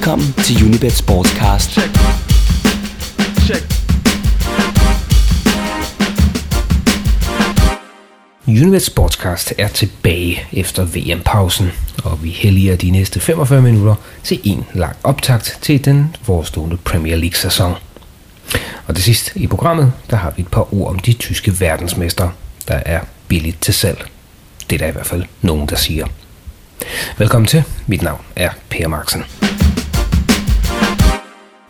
[0.00, 1.70] Velkommen til Unibet Sportscast.
[1.70, 1.90] Check.
[3.40, 3.64] Check.
[8.46, 11.70] Unibet Sportscast er tilbage efter VM-pausen,
[12.04, 13.94] og vi helliger de næste 45 minutter
[14.24, 17.74] til en lang optakt til den forestående Premier League-sæson.
[18.86, 22.30] Og det sidste i programmet, der har vi et par ord om de tyske verdensmester,
[22.68, 24.04] der er billigt til salg.
[24.70, 26.06] Det er der i hvert fald nogen, der siger.
[27.18, 27.62] Velkommen til.
[27.86, 29.24] Mit navn er Per Marksen.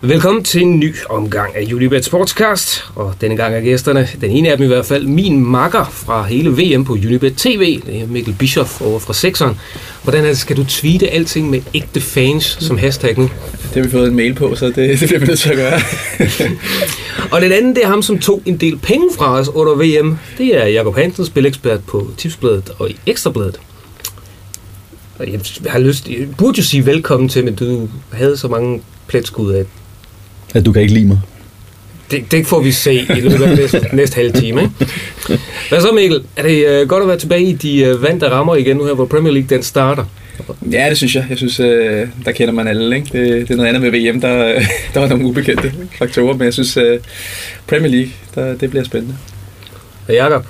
[0.03, 4.51] Velkommen til en ny omgang af Julibet Sportscast, og denne gang er gæsterne, den ene
[4.51, 8.07] af dem i hvert fald, min makker fra hele VM på Unibet TV, det er
[8.07, 9.61] Mikkel Bischoff over fra Sexeren.
[10.03, 13.23] Hvordan er det, skal du tweete alting med ægte fans som hashtag nu?
[13.23, 15.57] Det har vi fået en mail på, så det, det bliver vi nødt til at
[15.57, 15.81] gøre.
[17.33, 20.19] og den anden, det er ham, som tog en del penge fra os under VM.
[20.39, 23.61] Det er Jakob Hansen, spilekspert på Tipsbladet og i Ekstrabladet.
[25.19, 29.53] Jeg har lyst, jeg burde jo sige velkommen til, men du havde så mange pletskud
[29.53, 29.65] af,
[30.55, 31.21] at du kan ikke lide mig?
[32.11, 34.63] Det, det får vi se i løbet af næste, næste halve time.
[34.63, 34.75] Ikke?
[35.69, 36.23] Hvad så Mikkel?
[36.37, 38.95] Er det uh, godt at være tilbage i de uh, vante rammer igen nu her,
[38.95, 40.05] hvor Premier League den starter?
[40.71, 41.27] Ja, det synes jeg.
[41.31, 41.67] Jeg synes, uh,
[42.25, 42.97] der kender man alle.
[42.97, 43.09] Ikke?
[43.13, 44.37] Det, det er noget andet med VM, der,
[44.95, 46.83] der var nogle ubekendte faktorer, men jeg synes, uh,
[47.67, 49.17] Premier League, der, det bliver spændende.
[50.09, 50.47] Og Jacob,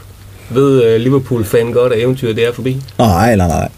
[0.51, 2.77] ved uh, Liverpool-fan godt, at eventyret det er forbi?
[2.98, 3.69] Nej, nej, nej.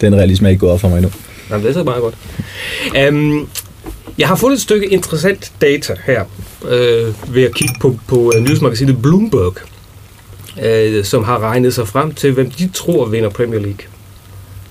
[0.00, 1.12] Den realisme er ikke gået op for mig endnu.
[1.50, 2.14] Nej, det er så meget godt.
[3.08, 3.48] Um,
[4.20, 6.24] jeg har fundet et stykke interessant data her,
[6.68, 9.54] øh, ved at kigge på, på uh, nyhedsmagasinet Bloomberg,
[10.62, 13.86] øh, som har regnet sig frem til, hvem de tror vinder Premier League.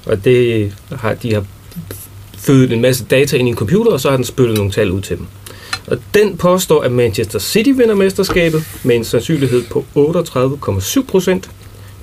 [0.06, 1.46] Og det har, de har
[2.38, 4.92] født en masse data ind i en computer, og så har den spyttet nogle tal
[4.92, 5.26] ud til dem.
[5.88, 11.50] Og den påstår, at Manchester City vinder mesterskabet med en sandsynlighed på 38,7 procent.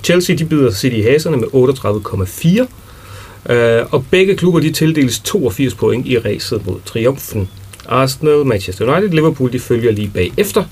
[0.03, 2.65] Chelsea de byder City i haserne med 38,4
[3.49, 7.49] Øh, og begge klubber de tildeles 82 point i racet mod triumfen.
[7.89, 10.63] Arsenal, Manchester United, Liverpool de følger lige bagefter.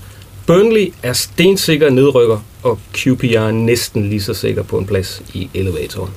[0.46, 5.48] Burnley er stensikker nedrykker, og QPR er næsten lige så sikker på en plads i
[5.54, 6.12] elevatoren.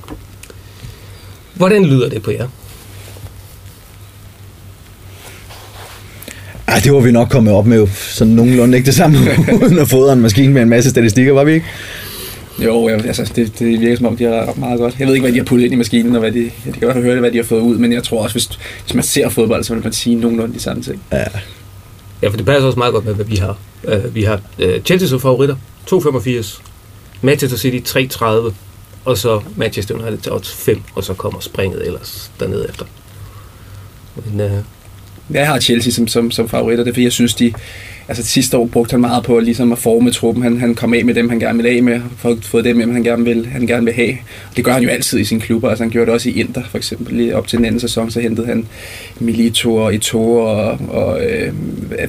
[1.54, 2.48] Hvordan lyder det på jer?
[6.68, 9.18] Ej, det var vi nok kommet op med sådan nogenlunde ikke det samme,
[9.62, 11.66] uden at fodre en maskine med en masse statistikker, var vi ikke?
[12.64, 14.96] Jo, altså, det, det virker som om, de har meget godt.
[14.98, 16.82] Jeg ved ikke, hvad de har puttet ind i maskinen, og hvad de, jeg kan
[16.82, 18.46] godt høre, hvad de har fået ud, men jeg tror også, hvis,
[18.84, 21.02] hvis man ser fodbold, så vil man sige nogenlunde de samme ting.
[21.12, 21.24] Ja.
[22.22, 23.58] Ja, for det passer også meget godt med, hvad vi har.
[23.84, 25.56] Uh, vi har uh, Chelsea som favoritter,
[25.92, 26.62] 2,85.
[27.22, 28.52] Manchester City 3,30.
[29.04, 32.84] Og så Manchester United til odds 5, og så kommer springet ellers dernede efter.
[34.16, 34.50] Men, uh...
[35.30, 37.52] Jeg har Chelsea som, som, som favoritter, det er fordi, jeg synes, de,
[38.10, 40.42] altså sidste år brugte han meget på ligesom at forme truppen.
[40.42, 43.02] Han, han kom af med dem, han gerne vil af med, og fået dem, han
[43.02, 44.16] gerne vil, han gerne vil have.
[44.56, 45.68] Det gør han jo altid i sine klubber.
[45.68, 47.14] Altså han gjorde det også i Inter, for eksempel.
[47.14, 48.66] Lige op til den anden sæson, så hentede han
[49.20, 51.52] Milito og Ito og, og øh,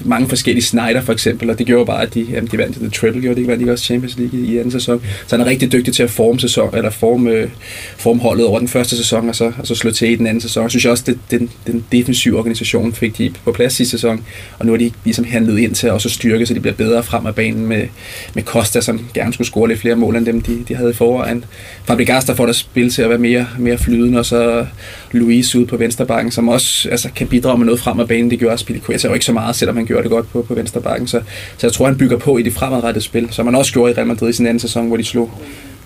[0.06, 1.50] mange forskellige Snyder, for eksempel.
[1.50, 3.66] Og det gjorde bare, at de, jamen, de vandt The triple, gjorde det ikke, vandt
[3.66, 5.02] de også Champions League i, i anden sæson.
[5.28, 7.50] Så han er rigtig dygtig til at forme, sæson, eller forme, øh,
[7.98, 10.42] forme holdet over den første sæson, og så, og så slå til i den anden
[10.42, 10.64] sæson.
[10.64, 14.24] Jeg synes også, at den, den defensive organisation fik de på plads sidste sæson,
[14.60, 17.26] og nu har de ligesom handlet ind til også styrke, så de bliver bedre frem
[17.26, 17.88] af banen med,
[18.34, 20.94] med Costa, som gerne skulle score lidt flere mål end dem, de, de havde i
[20.94, 21.46] forvejen.
[21.86, 24.66] Fabregas, der får der spil til at være mere, mere flydende, og så
[25.12, 28.32] Luis ude på venstrebakken, som også altså, kan bidrage med noget frem af banen.
[28.32, 30.54] Det gør også Piliqueta jo ikke så meget, selvom han gjorde det godt på, på
[30.54, 31.08] venstrebakken.
[31.08, 31.22] Så,
[31.58, 33.96] så jeg tror, han bygger på i det fremadrettede spil, som man også gjorde i
[33.96, 35.32] Real Madrid i sin anden sæson, hvor de slog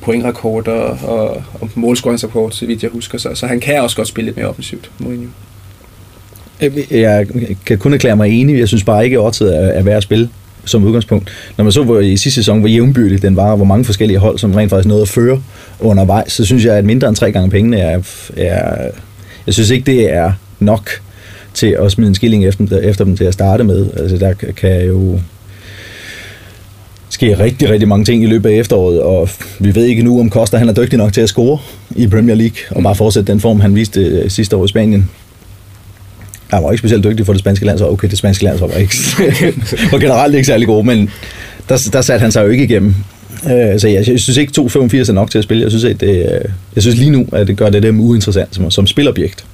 [0.01, 3.17] pointrekord og, og, og målscoringsrekord, så vidt jeg husker.
[3.17, 5.27] Så, så han kan også godt spille lidt mere offensivt, Mourinho.
[6.91, 7.27] Jeg
[7.65, 8.59] kan kun erklære mig enig.
[8.59, 10.29] Jeg synes bare ikke, at oddset er, værd at spille
[10.65, 11.31] som udgangspunkt.
[11.57, 14.37] Når man så hvor i sidste sæson, hvor jævnbyrdig den var, hvor mange forskellige hold,
[14.37, 15.41] som rent faktisk nåede at føre
[15.79, 17.99] undervejs, så synes jeg, at mindre end tre gange pengene er,
[18.37, 18.89] er
[19.45, 20.89] jeg synes ikke, det er nok
[21.53, 23.87] til at smide en skilling efter, efter dem til at starte med.
[23.97, 25.19] Altså, der kan jo
[27.09, 29.29] ske rigtig, rigtig mange ting i løbet af efteråret, og
[29.59, 31.59] vi ved ikke nu, om Costa han er dygtig nok til at score
[31.95, 35.09] i Premier League, og bare fortsætte den form, han viste øh, sidste år i Spanien.
[36.53, 37.91] Han var ikke specielt dygtig for det spanske landshold.
[37.91, 38.95] Okay, det spanske landshold var, ikke,
[39.91, 41.09] var generelt ikke særlig god, men
[41.69, 42.95] der, der satte han sig jo ikke igennem.
[43.45, 45.63] Øh, så jeg, jeg synes ikke 2,85 er nok til at spille.
[45.63, 46.41] Jeg synes, at det, øh,
[46.75, 49.45] jeg synes lige nu, at det gør det dem uinteressant som, som spilobjekt.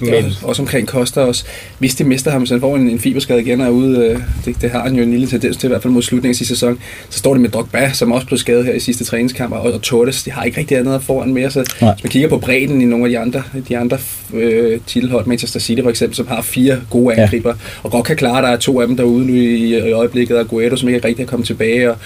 [0.00, 1.44] Men ja, også omkring Koster også.
[1.78, 4.20] Hvis de mister ham, så han får en, en fiberskade igen og er ude, øh,
[4.44, 6.36] det, det, har han jo en lille tendens til, i hvert fald mod slutningen af
[6.36, 6.78] sidste sæson.
[7.10, 9.82] Så står det med Drogba, som også blev skadet her i sidste træningskamp, og, og
[9.82, 11.50] Torres, de har ikke rigtig andet foran mere.
[11.50, 11.94] Så Nej.
[11.94, 13.98] hvis man kigger på bredden i nogle af de andre, de andre
[14.34, 17.56] øh, titelhold, Manchester City for eksempel, som har fire gode angriber, ja.
[17.82, 20.48] og godt kan klare, der er to af dem derude nu i, i øjeblikket, og
[20.48, 21.96] Guedo, som ikke rigtig er kommet tilbage, og,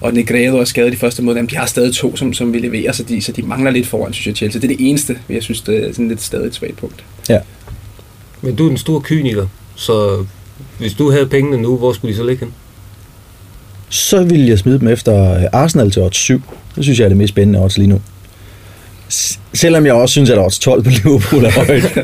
[0.00, 1.46] og Negredo er skadet de første mod dem.
[1.46, 4.12] De har stadig to, som, som vil levere, så de, så de mangler lidt foran,
[4.12, 4.60] synes jeg, Chelsea.
[4.60, 7.04] Det er det eneste, jeg synes, det er sådan lidt stadig et svagt punkt.
[7.28, 7.38] Ja.
[8.42, 10.24] Men du er den store kyniker, så
[10.78, 12.54] hvis du havde pengene nu, hvor skulle de så ligge hen?
[13.88, 16.42] Så ville jeg smide dem efter øh, Arsenal til odds 7.
[16.76, 18.00] Det synes jeg er det mest spændende odds lige nu.
[19.54, 21.96] Selvom jeg også synes, at odds 12 på Liverpool er højt.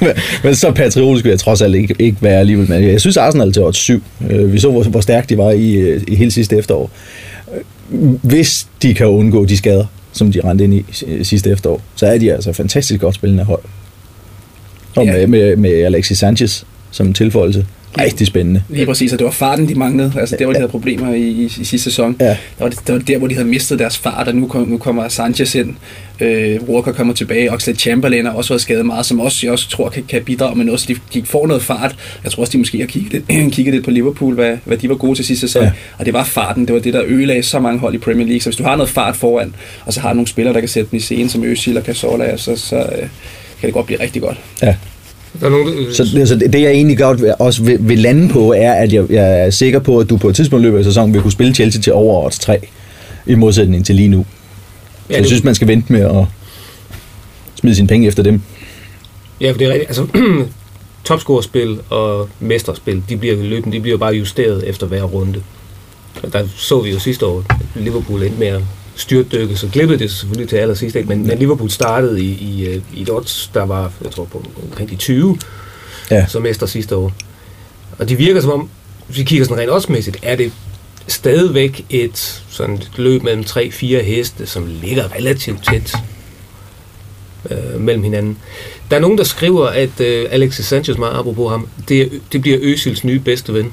[0.00, 0.10] men,
[0.44, 2.70] men så patriotisk vil jeg trods alt ikke, ikke være alligevel.
[2.70, 4.02] Men jeg synes, Arsenal til odds 7.
[4.30, 6.90] Øh, Vi så, hvor, hvor stærkt de var i, øh, i hele sidste efterår.
[8.22, 12.06] Hvis de kan undgå de skader, som de rendte ind i øh, sidste efterår, så
[12.06, 13.62] er de altså fantastisk godt spillende hold.
[14.96, 15.12] Og Ja.
[15.12, 17.66] med, med, med Alexis Sanchez som tilføjelse.
[17.98, 18.62] Rigtig spændende.
[18.68, 20.12] Lige præcis, og det var farten, de manglede.
[20.20, 22.16] Altså, der, hvor de havde problemer i, i, i sidste sæson.
[22.20, 22.26] Ja.
[22.26, 24.68] Der var, det, der var der, hvor de havde mistet deres fart, og nu, kom,
[24.68, 25.74] nu kommer Sanchez ind.
[26.20, 27.52] Øh, Walker kommer tilbage.
[27.52, 30.56] Oxlade Chamberlain har også været skadet meget, som også, jeg også tror kan, kan bidrage
[30.56, 31.96] med noget, så de, de får noget fart.
[32.24, 33.24] Jeg tror også, de måske har kigget lidt,
[33.54, 35.62] kigget lidt på Liverpool, hvad, hvad de var gode til sidste sæson.
[35.62, 35.70] Ja.
[35.98, 38.40] Og det var farten, det var det, der ødelagde så mange hold i Premier League.
[38.40, 39.54] Så hvis du har noget fart foran,
[39.86, 42.36] og så har nogle spillere, der kan sætte den i scene, som Özil og Cazorla,
[42.36, 43.08] så, så øh,
[43.60, 44.40] kan det godt blive rigtig godt.
[44.62, 44.74] Ja.
[45.40, 48.52] Der er nogen, Så, så det, det jeg egentlig godt også vil, vil lande på,
[48.52, 50.84] er, at jeg, jeg er sikker på, at du på et tidspunkt i løbet af
[50.84, 52.58] sæsonen vil kunne spille Chelsea til over odds 3,
[53.26, 54.26] i modsætning til lige nu.
[54.28, 56.24] Så Ja, jeg det- synes, man skal vente med at
[57.54, 58.40] smide sine penge efter dem.
[59.40, 59.88] Ja, for det er rigtigt.
[59.90, 60.06] Altså,
[61.04, 65.40] topscorerspil og mesterspil, de bliver løbende, de bliver bare justeret efter hver runde.
[66.32, 67.44] Der så vi jo sidste år,
[67.74, 68.60] Liverpool endte med at
[68.96, 71.08] styrtdykke, så glippede det selvfølgelig til allersidst, ikke?
[71.08, 74.44] men, men Liverpool startede i, i, øh, i et odds, der var, jeg tror, på
[74.70, 75.38] omkring de 20,
[76.10, 76.26] Ja.
[76.28, 77.12] som mester sidste år.
[77.98, 78.68] Og det virker som om,
[79.06, 80.52] hvis vi kigger sådan rent oddsmæssigt, er det
[81.08, 85.94] stadigvæk et, sådan et løb mellem 3-4 heste, som ligger relativt tæt
[87.50, 88.38] øh, mellem hinanden.
[88.90, 92.58] Der er nogen, der skriver, at øh, Alexis Sanchez, meget apropos ham, det, det bliver
[92.60, 93.72] Øsils nye bedste ven.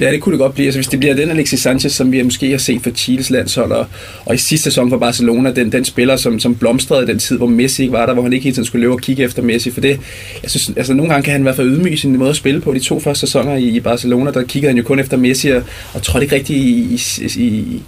[0.00, 0.66] Ja, det kunne det godt blive.
[0.66, 3.72] Altså, hvis det bliver den Alexis Sanchez, som vi måske har set for Chiles landshold,
[3.72, 3.86] og,
[4.24, 7.36] og i sidste sæson for Barcelona, den, den spiller, som, som blomstrede i den tid,
[7.36, 9.42] hvor Messi ikke var der, hvor han ikke hele tiden skulle løbe og kigge efter
[9.42, 9.70] Messi.
[9.70, 10.00] For det,
[10.42, 12.60] jeg synes, altså, nogle gange kan han være for ydmyg i sin måde at spille
[12.60, 12.74] på.
[12.74, 15.62] De to første sæsoner i, i Barcelona, der kiggede han jo kun efter Messi, og,
[15.94, 17.00] og trådte ikke rigtig i, i,
[17.36, 17.82] i, i,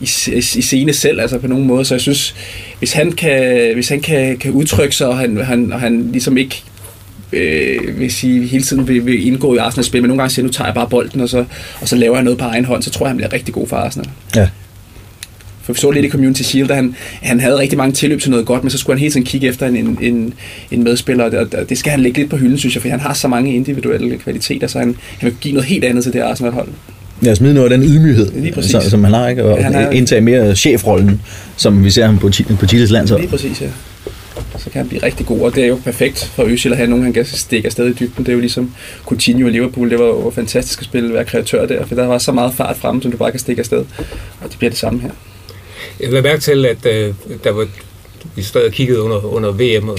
[0.00, 1.84] i, i scene selv, altså på nogen måde.
[1.84, 2.34] Så jeg synes,
[2.78, 6.36] hvis han kan, hvis han kan, kan udtrykke sig, og han, han, og han ligesom
[6.36, 6.62] ikke
[7.32, 10.46] øh, vil sige, hele tiden vil, vil indgå i Arsenal spil, men nogle gange siger,
[10.46, 11.44] nu tager jeg bare bolden, og så,
[11.80, 13.66] og så laver jeg noget på egen hånd, så tror jeg, han bliver rigtig god
[13.66, 14.08] for Arsenal.
[14.36, 14.48] Ja.
[15.62, 18.30] For vi så lidt i Community Shield, da han, han havde rigtig mange tilløb til
[18.30, 20.34] noget godt, men så skulle han hele tiden kigge efter en, en, en,
[20.70, 23.14] en medspiller, og det, skal han lægge lidt på hylden, synes jeg, for han har
[23.14, 26.68] så mange individuelle kvaliteter, så han, han vil give noget helt andet til det Arsenal-hold.
[27.22, 28.70] Jeg smide noget af den ydmyghed, præcis.
[28.70, 29.44] som, som han har, ikke?
[29.44, 31.20] og Ja, han er- indtage mere chefrollen,
[31.56, 32.30] som vi ser ham på,
[32.60, 33.20] på Chiles landshold.
[33.20, 33.66] Lige præcis, ja.
[34.58, 36.90] Så kan han blive rigtig god, og det er jo perfekt for Øsil at have
[36.90, 38.24] nogen, han kan stikke afsted i dybden.
[38.24, 41.66] Det er jo ligesom Coutinho i Liverpool, det var jo fantastisk at spille, være kreatør
[41.66, 43.84] der, for der var så meget fart fremme, som du bare kan stikke afsted.
[44.40, 45.10] Og det bliver det samme her.
[46.00, 47.14] Jeg vil mærke til, at øh,
[47.44, 47.66] der var,
[48.36, 49.98] vi stod og kiggede under, under VM, og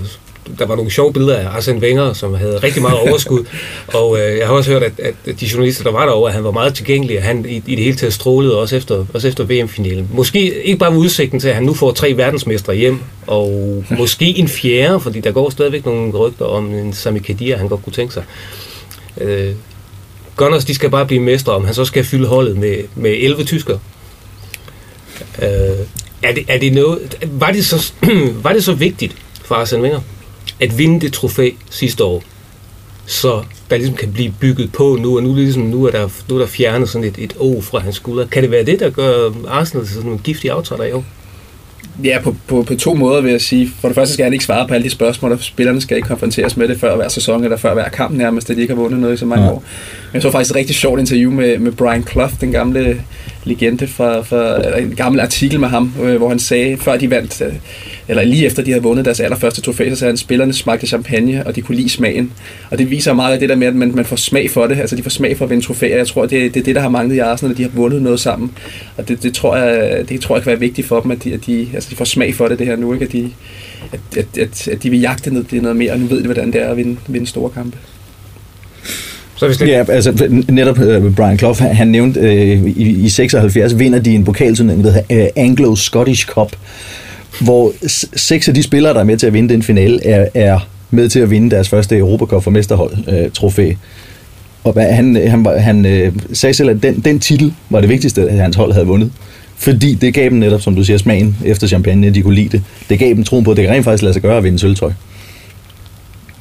[0.59, 3.45] der var nogle sjove billeder af Arsene Wenger, som havde rigtig meget overskud.
[4.01, 6.43] og øh, jeg har også hørt, at, at de journalister, der var derovre, at han
[6.43, 9.43] var meget tilgængelig, og han i, i det hele taget strålede også efter, også efter
[9.43, 10.09] VM-finalen.
[10.13, 13.51] Måske ikke bare med udsigten til, at han nu får tre verdensmestre hjem, og
[13.99, 17.83] måske en fjerde, fordi der går stadigvæk nogle rygter om en Sami Khedira, han godt
[17.83, 18.23] kunne tænke sig.
[19.21, 19.51] Øh,
[20.35, 23.43] Gunners, de skal bare blive mestre, om han så skal fylde holdet med, med 11
[23.43, 23.77] tysker.
[25.41, 25.47] Øh,
[26.23, 27.93] er, det, er det noget, var, det så,
[28.43, 29.15] var det så vigtigt
[29.45, 29.99] for Arsene Wenger
[30.61, 32.23] at vinde det trofæ sidste år,
[33.05, 36.35] så der ligesom kan blive bygget på nu, og nu, ligesom, nu, er, der, nu
[36.35, 38.27] er der fjernet sådan et, et O fra hans skulder.
[38.27, 41.05] Kan det være det, der gør Arsenal til sådan en giftig aftræder i år?
[42.03, 43.71] Ja, på, på, på to måder vil jeg sige.
[43.81, 46.07] For det første skal han ikke svare på alle de spørgsmål, og spillerne skal ikke
[46.07, 48.81] konfronteres med det før hver sæson, eller før hver kamp nærmest, at de ikke har
[48.81, 49.51] vundet noget i så mange Ja.
[49.51, 49.55] år.
[50.11, 53.03] Men jeg så faktisk et rigtig sjovt interview med, med Brian Clough, den gamle
[53.43, 57.41] legende fra, fra en gammel artikel med ham, øh, hvor han sagde, før de vandt,
[57.41, 57.53] øh,
[58.07, 61.47] eller lige efter de havde vundet deres allerførste trofæ, så sagde han, spillerne smagte champagne,
[61.47, 62.33] og de kunne lide smagen.
[62.71, 64.79] Og det viser meget af det der med, at man, man får smag for det,
[64.79, 65.97] altså de får smag for at vinde trofæer.
[65.97, 68.01] Jeg tror, det, det er det, der har manglet i Arsenal, at de har vundet
[68.01, 68.51] noget sammen.
[68.97, 71.33] Og det, det, tror, jeg, det tror jeg kan være vigtigt for dem, at de,
[71.33, 73.05] at de, altså de får smag for det, det her nu, ikke?
[73.05, 73.31] At, de,
[73.91, 76.17] at, at, at, at de vil jagte noget, det er noget mere, og nu ved
[76.17, 77.77] de, hvordan det er at vinde, vinde store kampe.
[79.41, 83.09] Så hvis det, Ja, altså netop uh, Brian Clough, han, han nævnte uh, i, i
[83.09, 86.51] 76 vinder de en pokalturnering, der hedder uh, Anglo-Scottish Cup,
[87.39, 87.73] hvor
[88.15, 90.59] seks af de spillere, der er med til at vinde den finale, er, er
[90.91, 93.71] med til at vinde deres første Europacup for mesterhold uh, trofæ.
[94.63, 98.39] Og han, han, han uh, sagde selv, at den, den titel var det vigtigste, at
[98.39, 99.11] hans hold havde vundet.
[99.55, 102.63] Fordi det gav dem netop, som du siger, smagen efter champagne, de kunne lide det.
[102.89, 104.91] Det gav dem troen på, at det rent faktisk lade sig gøre at vinde sølvtrøj.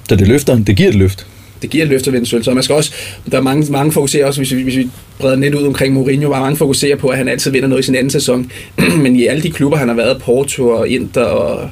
[0.09, 1.27] Så det løfter, det giver et løft.
[1.63, 2.45] Det giver et løft at vinde sølv.
[2.45, 2.93] Så man skal også,
[3.31, 4.89] der er mange, mange fokuserer også, hvis vi, hvis vi
[5.19, 7.87] breder net ud omkring Mourinho, var mange fokuserer på, at han altid vinder noget i
[7.87, 8.51] sin anden sæson.
[9.03, 11.71] Men i alle de klubber, han har været, Porto og Inter og,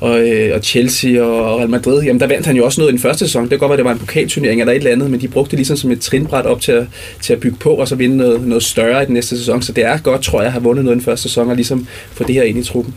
[0.00, 2.94] og, øh, og Chelsea og Real Madrid, jamen der vandt han jo også noget i
[2.94, 3.42] den første sæson.
[3.42, 5.50] Det kan godt være, det var en pokalturnering eller et eller andet, men de brugte
[5.50, 6.86] det ligesom som et trinbræt op til at,
[7.22, 9.62] til at bygge på, og så vinde noget, noget større i den næste sæson.
[9.62, 11.56] Så det er godt, tror jeg, at have vundet noget i den første sæson, og
[11.56, 12.94] ligesom få det her ind i truppen.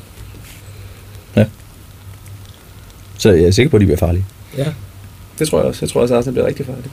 [3.24, 4.26] Så jeg er sikker på, at de bliver farlige.
[4.58, 4.66] Ja.
[5.40, 5.80] Det tror jeg også.
[5.82, 6.92] Jeg tror også, at Arsenal bliver rigtig farlig.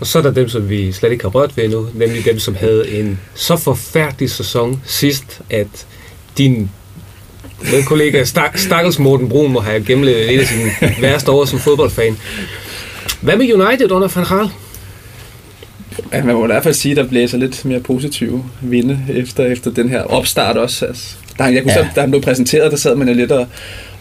[0.00, 2.38] Og så er der dem, som vi slet ikke har rørt ved endnu, nemlig dem,
[2.38, 5.86] som havde en så forfærdelig sæson sidst, at
[6.38, 6.70] din
[7.86, 10.70] kollega Stak- Stakkels Morten Brun må have gennemlevet et af sine
[11.02, 12.16] værste år som fodboldfan.
[13.20, 14.48] Hvad med United under Van Gaal?
[16.12, 19.44] Ja, man må i hvert fald sige, at der blæser lidt mere positive vinde efter,
[19.44, 20.86] efter den her opstart også.
[20.86, 21.78] Altså, der, jeg kunne Ja.
[21.78, 21.84] ja.
[21.84, 23.46] så, da han blev præsenteret, der sad man jo lidt og,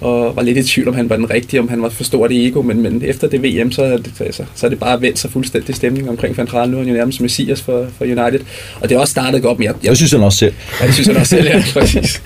[0.02, 2.32] og var lidt i tvivl, om han var den rigtige, om han var for stort
[2.32, 5.02] i ego, men, men efter det VM, så er det, altså, så er det bare
[5.02, 6.70] vendt sig fuldstændig stemning omkring Van Gaal.
[6.70, 8.40] Nu er han jo nærmest messias for, for United,
[8.82, 10.54] og det er også startet godt, men jeg, jeg Jeg synes han også selv.
[10.82, 12.22] Ja, det synes jeg også selv, ja, præcis.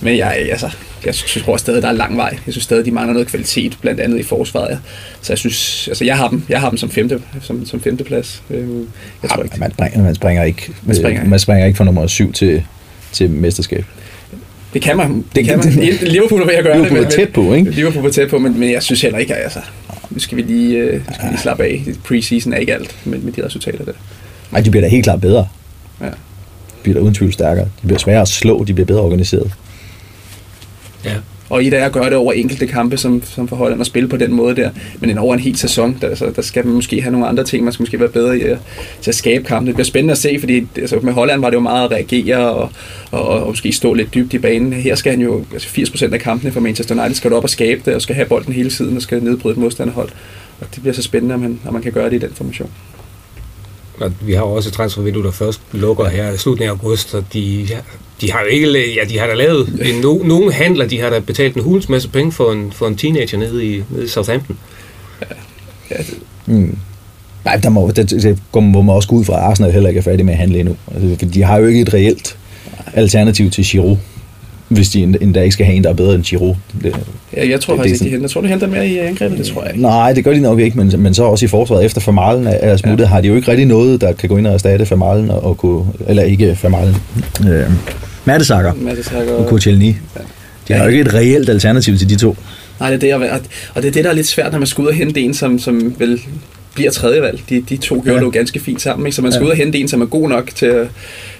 [0.00, 0.70] Men jeg, altså,
[1.06, 2.38] jeg synes tror stadig, der er lang vej.
[2.46, 4.78] Jeg synes stadig, de mangler noget kvalitet, blandt andet i forsvaret.
[5.22, 8.04] Så jeg synes, altså jeg har dem, jeg har dem som femte, som, som femte
[8.04, 8.42] plads.
[8.50, 8.86] Øhm,
[9.22, 9.60] Jeg tror ikke.
[9.60, 11.24] Man springer, man springer ikke, Man springer.
[11.24, 12.62] man springer ikke fra nummer 7 til,
[13.12, 13.84] til mesterskab.
[14.74, 15.24] Det kan man.
[15.36, 15.72] Det, kan man.
[16.02, 17.04] Liverpool er ved at gøre Liverpool det.
[17.04, 17.70] er men- tæt på, ikke?
[17.70, 19.60] Liverpool er tæt på, men, men jeg synes heller ikke, at altså,
[20.10, 21.84] nu skal vi lige, øh, skal vi lige slappe af.
[22.04, 23.92] Preseason er ikke alt med, med de resultater der.
[24.50, 25.48] Nej, de bliver da helt klart bedre.
[26.00, 26.06] Ja.
[26.06, 26.12] De
[26.82, 27.64] bliver da uden tvivl stærkere.
[27.64, 29.52] De bliver sværere at slå, de bliver bedre organiseret.
[31.04, 31.10] Ja.
[31.50, 33.86] Og i det er at gøre det over enkelte kampe, som, som for Holland at
[33.86, 34.70] spille på den måde der.
[35.00, 37.44] Men en over en hel sæson, der, altså, der skal man måske have nogle andre
[37.44, 37.64] ting.
[37.64, 38.58] Man skal måske være bedre i, at-
[39.02, 39.66] til at skabe kampen.
[39.66, 42.50] Det bliver spændende at se, fordi altså, med Holland var det jo meget at reagere
[42.50, 42.70] og,
[43.10, 44.72] og, og, måske stå lidt dybt i banen.
[44.72, 47.50] Her skal han jo, altså 80% af kampene for Manchester United skal du op og
[47.50, 50.08] skabe det, og skal have bolden hele tiden og skal nedbryde et modstanderhold.
[50.60, 52.70] Og det bliver så spændende, om man, om man kan gøre det i den formation.
[54.00, 57.22] Og vi har også et transfervindue, der først lukker her i slutningen af august, så
[57.32, 57.68] de,
[58.20, 61.10] de har jo ikke, ja, de har da lavet en, no, nogle handler, de har
[61.10, 64.08] da betalt en hulens masse penge for en, for en teenager nede i, nede i
[64.08, 64.58] Southampton.
[65.90, 66.14] Ja, det,
[66.46, 66.78] Mm.
[67.44, 69.98] Nej, der må, det, det må man også gå ud fra, at Arsenal heller ikke
[69.98, 70.76] er færdig med at handle endnu.
[70.94, 72.36] Altså, for de har jo ikke et reelt
[72.94, 73.96] alternativ til Giroud,
[74.74, 76.54] hvis de end- endda ikke skal have en, der er bedre end Giroud.
[76.82, 76.96] Det,
[77.36, 78.28] ja, jeg tror Det- det faktisk ikke, sådan- de henter.
[78.28, 79.38] Tror du, de henter mere i angrebet?
[79.38, 79.82] Det tror jeg ikke.
[79.82, 82.76] nej, det gør de nok ikke, men, men så også i forsvaret efter Formalen er,
[82.76, 83.08] smuttet, ja.
[83.08, 85.56] har de jo ikke rigtig noget, der kan gå ind og erstatte Formalen og, og
[85.58, 86.96] kunne, eller ikke Formalen.
[87.48, 87.64] Øh,
[88.24, 89.94] Mertesacker Mertesacker og Kouchelny.
[90.68, 92.36] De har jo ikke et reelt alternativ til de to.
[92.80, 93.38] Nej, det er det, og,
[93.74, 95.34] og det er det, der er lidt svært, når man skal ud og hente en,
[95.34, 96.20] som, som vel
[96.74, 97.40] bliver tredjevalg.
[97.48, 98.12] De, de to gjorde Ja.
[98.14, 98.18] ja.
[98.20, 99.16] det jo ganske fint sammen, ikke?
[99.16, 99.44] så man skal Ja.
[99.44, 99.46] ja.
[99.46, 100.86] ud og hente en, som er god nok til at,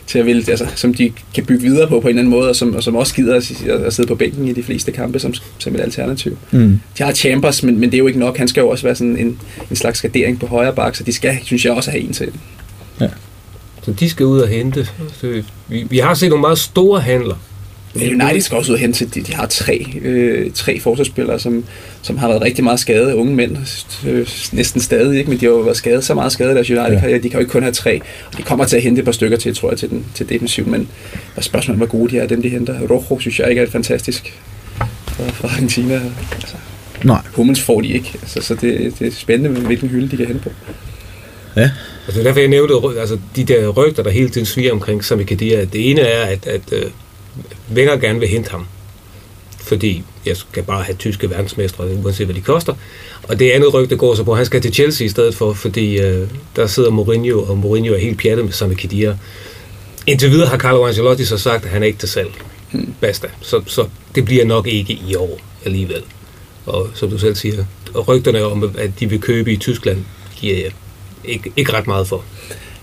[0.06, 2.49] til at vil, altså, som de kan bygge videre på på en eller anden måde,
[2.49, 5.18] og som, og som også gider at, at sidde på bænken i de fleste kampe
[5.18, 6.38] som, som et alternativ.
[6.50, 6.80] Mm.
[6.99, 8.38] De har Chambers, men, men det er jo ikke nok.
[8.38, 9.38] Han skal jo også være sådan en,
[9.70, 12.32] en slags gardering på højre bak, så de skal, synes jeg, også have en til.
[13.82, 14.88] Så de skal ud og hente.
[15.20, 17.37] Så vi, vi har set nogle meget store handler.
[17.95, 21.65] Men United skal også ud og hente, de, de har tre, øh, tre forsvarsspillere, som,
[22.03, 23.57] som har været rigtig meget skadet, unge mænd,
[24.07, 25.31] øh, næsten stadig, ikke?
[25.31, 27.17] men de har jo været skadet, så meget skadet i deres United, ja.
[27.17, 28.01] de kan jo ikke kun have tre,
[28.33, 30.29] og de kommer til at hente et par stykker til, tror jeg, til, den, til
[30.29, 30.89] defensiv, men
[31.35, 32.81] hvad spørgsmålet, hvor gode de er, dem de henter.
[32.91, 34.41] Rojo synes jeg ikke er fantastisk
[35.07, 36.01] fra, fra Argentina.
[36.33, 36.57] Altså,
[37.05, 37.23] Nej.
[37.33, 40.43] Hummels får de ikke, altså, så det, det er spændende, hvilken hylde de kan hente
[40.43, 40.51] på.
[41.57, 41.71] Ja.
[42.19, 45.65] Er derfor, jeg nævnte altså, de der rygter, der hele tiden sviger omkring Sami Khedira.
[45.65, 46.73] Det ene er, at, at
[47.75, 48.67] Wenger gerne vil hente ham.
[49.59, 52.75] Fordi jeg skal bare have tyske verdensmestre, uanset hvad de koster.
[53.23, 55.53] Og det andet rygte går så på, at han skal til Chelsea i stedet for,
[55.53, 59.17] fordi uh, der sidder Mourinho, og Mourinho er helt pjattet med Sami Khedira.
[60.07, 62.31] Indtil videre har Carlo Ancelotti så sagt, at han er ikke til salg.
[63.00, 63.26] Basta.
[63.41, 66.03] Så, så det bliver nok ikke i år alligevel.
[66.67, 67.64] Og som du selv siger,
[68.09, 70.05] rygterne om, at de vil købe i Tyskland,
[70.37, 70.71] giver jeg
[71.25, 72.25] ikke, ikke ret meget for.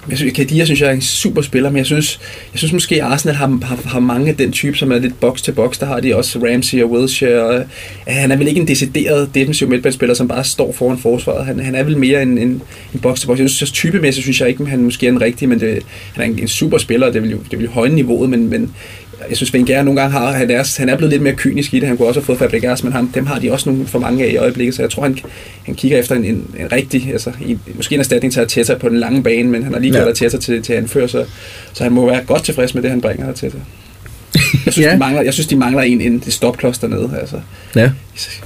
[0.10, 2.20] Jeg synes, Kadir synes jeg er en super spiller, men jeg synes,
[2.54, 5.20] jeg synes måske, at Arsenal har, har, har mange af den type, som er lidt
[5.20, 5.80] box til box.
[5.80, 7.44] Der har de også Ramsey og Wilshere.
[7.44, 7.64] Og,
[8.08, 11.46] ja, han er vel ikke en decideret defensiv midtbanespiller, som bare står foran forsvaret.
[11.46, 12.62] Han, han er vel mere en, en,
[12.94, 13.40] en box til box.
[13.40, 15.80] Jeg synes, typemæssigt synes jeg ikke, at han måske er en rigtig, men det,
[16.14, 18.30] han er en, en super spiller, og det vil jo det vil jo højne niveauet,
[18.30, 18.74] men, men
[19.30, 21.80] jeg synes, Wenger nogle gange har, han er, han er blevet lidt mere kynisk i
[21.80, 21.88] det.
[21.88, 24.26] Han kunne også have fået Fabregas, men ham, dem har de også nogle for mange
[24.26, 25.18] af i øjeblikket, så jeg tror, han,
[25.66, 28.90] han kigger efter en, en, en rigtig, altså en, måske en erstatning til Arteta på
[28.90, 29.98] den lange bane, men han har lige Ja.
[30.00, 31.26] gjort Arteta til, til anfører, så,
[31.74, 33.58] så han må være godt tilfreds med det, han bringer Arteta.
[34.66, 34.94] Jeg synes, Ja.
[34.94, 37.18] de mangler, jeg synes, de mangler en, en stopklods dernede.
[37.22, 37.42] Altså,
[37.76, 37.92] Ja.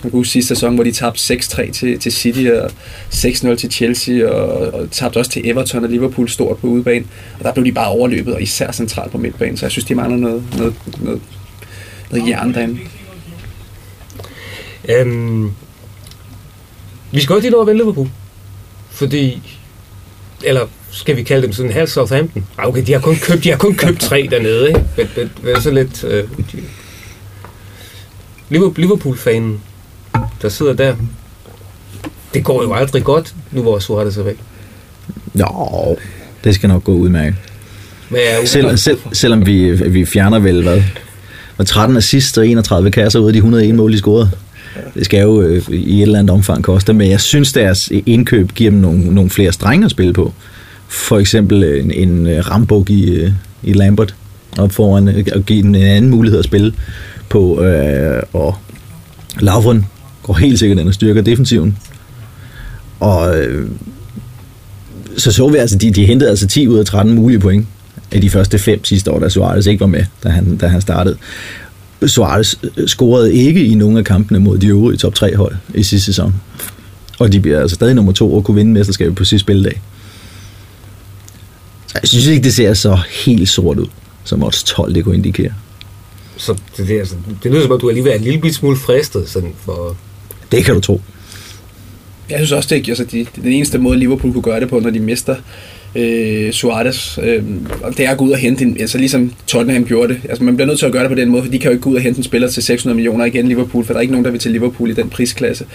[0.04, 2.72] man huske sidste sæson, hvor de tabte 6-3 til, til City og
[3.14, 7.06] 6-0 til Chelsea, og, og tabte også til Everton og Liverpool stort på udebane.
[7.40, 9.58] Og der blev de bare overløbet, og især centralt på midtbanen.
[9.58, 11.22] Så jeg synes, de mangler noget, noget, noget,
[12.12, 12.80] noget jern derinde.
[14.90, 15.52] Øhm,
[17.12, 18.10] vi skal også lige nå at vælge Liverpool.
[18.92, 19.42] Fordi,
[20.44, 22.46] eller skal vi kalde dem sådan halv Southampton?
[22.58, 24.84] Ah, okay, de har kun købt, de har kun købt tre dernede, ikke?
[24.98, 26.04] Men, men, men så lidt...
[26.04, 26.24] Øh,
[28.50, 29.60] Liverpool- Liverpool-fanen,
[30.42, 30.96] der sidder der.
[32.34, 34.38] Det går jo aldrig godt, nu hvor Suarez er væk.
[35.40, 35.98] Jo,
[36.44, 37.36] det skal nok gå udmærket.
[38.18, 40.82] Er Selv, selv, selvom vi, vi fjerner vel, hvad?
[41.58, 44.32] Var 13 assist og 31 kasser ud af de 101 mål, de scorede.
[44.96, 48.52] Det skal jo øh, i et eller andet omfang koste, men jeg synes, deres indkøb
[48.56, 50.34] giver dem nogle, nogle flere strenge at spille på.
[50.96, 53.32] For eksempel øh, en, en øh, rambuk i, øh,
[53.64, 54.16] i Lambert,
[54.58, 56.74] op foran og give den en anden mulighed at spille
[57.30, 57.64] på.
[57.64, 58.56] Øh, og
[59.40, 59.86] Lavren
[60.24, 61.78] går helt sikkert ind og styrker defensiven.
[63.00, 63.70] Og øh,
[65.18, 67.68] så så vi altså, de, de hentede altså 10 ud af 13 mulige point
[68.12, 70.82] af de første fem sidste år, da Suarez ikke var med, da han, da han
[70.82, 71.18] startede.
[72.06, 72.56] Suarez
[72.88, 76.36] scorede ikke i nogen af kampene mod de øvrige top 3 hold i sidste sæson.
[77.20, 79.82] Og de bliver altså stadig nummer to og kunne vinde mesterskabet på sidste spilledag.
[82.02, 83.88] Jeg synes ikke, det ser så helt sort ud,
[84.24, 85.54] som odds 12 det kunne indikere.
[86.38, 89.30] Så det, det, altså, det lyder som om, du alligevel er en lille smule fristet
[89.30, 89.98] sådan for...
[90.52, 91.02] Det kan du tro.
[92.30, 94.60] Jeg synes også, det er, altså, de, det er den eneste måde, Liverpool kunne gøre
[94.60, 95.36] det på, når de mister
[95.96, 97.18] øh, Suarez.
[97.18, 97.44] Øh,
[97.98, 100.22] det er at gå ud og hente en, altså ligesom Tottenham gjorde det.
[100.30, 101.72] Altså man bliver nødt til at gøre det på den måde, for de kan jo
[101.72, 104.02] ikke gå ud og hente en spiller til 600 millioner igen Liverpool, for der er
[104.02, 105.66] ikke nogen, der vil til Liverpool i den prisklasse.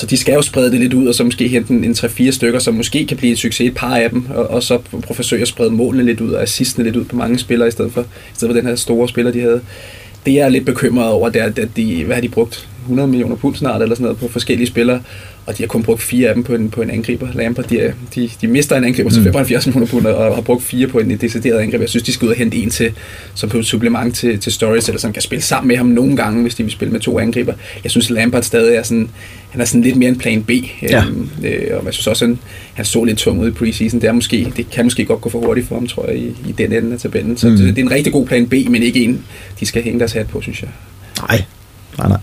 [0.00, 2.30] Så de skal jo sprede det lidt ud, og så måske hente en, en 3-4
[2.30, 4.80] stykker, som måske kan blive et succes, et par af dem, og, og så
[5.12, 7.92] forsøge at sprede målene lidt ud, og assistene lidt ud på mange spillere, i stedet
[7.92, 9.60] for, i stedet for den her store spiller, de havde.
[10.26, 12.68] Det jeg er lidt bekymret over, det er, at de, hvad har de brugt?
[12.82, 15.00] 100 millioner pund snart, eller sådan noget, på forskellige spillere,
[15.46, 17.28] og de har kun brugt fire af dem på en, på en angriber.
[17.34, 20.86] Lampard, de, de, de mister en angriber til 75 millioner pund, og har brugt fire
[20.86, 21.82] på en decideret angriber.
[21.82, 22.92] Jeg synes, de skal ud og hente en til,
[23.34, 26.16] som på et supplement til, til Stories, eller som kan spille sammen med ham nogle
[26.16, 27.52] gange, hvis de vil spille med to angriber.
[27.84, 29.10] Jeg synes, Lampard stadig er sådan,
[29.50, 30.50] han er sådan lidt mere en plan B.
[30.82, 31.04] Ja.
[31.04, 32.38] Øhm, øh, og jeg synes også, han,
[32.74, 34.00] han så lidt tung ud i preseason.
[34.00, 36.26] Det, er måske, det kan måske godt gå for hurtigt for ham, tror jeg, i,
[36.48, 37.36] i den ende af tabellen.
[37.36, 37.52] Så Mm.
[37.52, 37.58] mm.
[37.58, 39.24] det, det, er en rigtig god plan B, men ikke en,
[39.60, 40.70] de skal hænge deres hat på, synes jeg.
[41.28, 41.42] Nej,
[41.98, 42.18] nej, nej.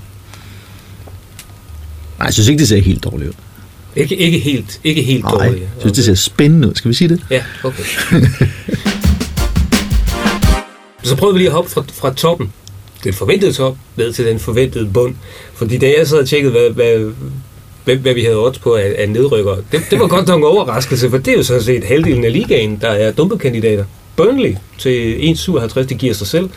[2.19, 3.33] Nej, jeg synes ikke, det ser helt dårligt ud.
[3.95, 5.61] Ikke, ikke helt, ikke helt Nej, dårligt.
[5.61, 6.75] jeg synes, det ser spændende ud.
[6.75, 7.21] Skal vi sige det?
[7.29, 7.83] Ja, okay.
[11.03, 12.53] Så prøvede vi lige at hoppe fra, fra toppen,
[13.03, 15.15] den forventede top, ned til den forventede bund.
[15.53, 17.11] Fordi da jeg sad og tjekkede, hvad, hvad,
[17.85, 20.43] hvad, hvad vi havde odds på af, af nedrykker, det, det var godt nok en
[20.43, 23.85] overraskelse, for det er jo sådan set halvdelen af ligaen, der er dumpekandidater.
[24.15, 26.49] Burnley til 1,57, det giver sig selv.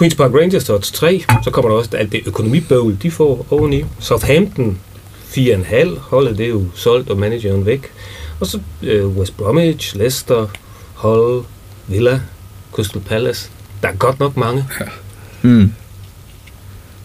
[0.00, 3.46] Queen's Park Rangers til odds 3, så kommer der også alt det økonomibøvl, de får
[3.50, 3.84] oveni.
[4.00, 4.78] Southampton
[5.36, 7.90] 4,5, holdet det er jo solgt og manageren væk.
[8.40, 10.46] Og så øh, West Bromwich, Leicester,
[10.94, 11.44] Hull,
[11.88, 12.20] Villa,
[12.72, 13.50] Crystal Palace.
[13.82, 14.64] Der er godt nok mange.
[15.42, 15.50] Mm.
[15.50, 15.72] Men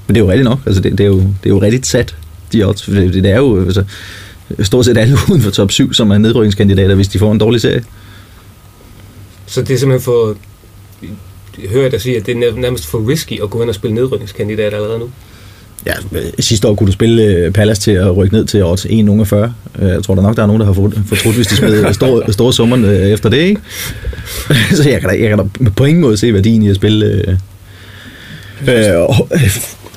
[0.08, 0.60] det er jo rigtigt nok.
[0.66, 2.16] Altså, det, det, er, jo, det er jo rigtigt sat,
[2.54, 2.84] de odds.
[2.84, 3.84] For Det, det er jo altså,
[4.62, 7.62] stort set alle uden for top 7, som er nedrykningskandidater, hvis de får en dårlig
[7.62, 7.84] serie.
[9.46, 10.36] Så det er simpelthen for...
[11.62, 13.76] Jeg hører dig sige, at det er nær- nærmest for risky at gå ind og
[13.76, 15.10] spille nedrykningskandidat allerede nu.
[15.86, 15.94] Ja,
[16.40, 18.92] sidste år kunne du spille øh, Palace til at rykke ned til odds 1,40.
[18.92, 21.94] Øh, Jeg tror da nok, der er nogen, der har fået- fortrudt, hvis de spillede
[22.00, 23.62] store, store summer øh, efter det, ikke?
[24.78, 27.06] Så jeg kan, da, jeg kan da på ingen måde se værdien i at spille...
[27.06, 27.38] Øh,
[28.68, 29.10] øh,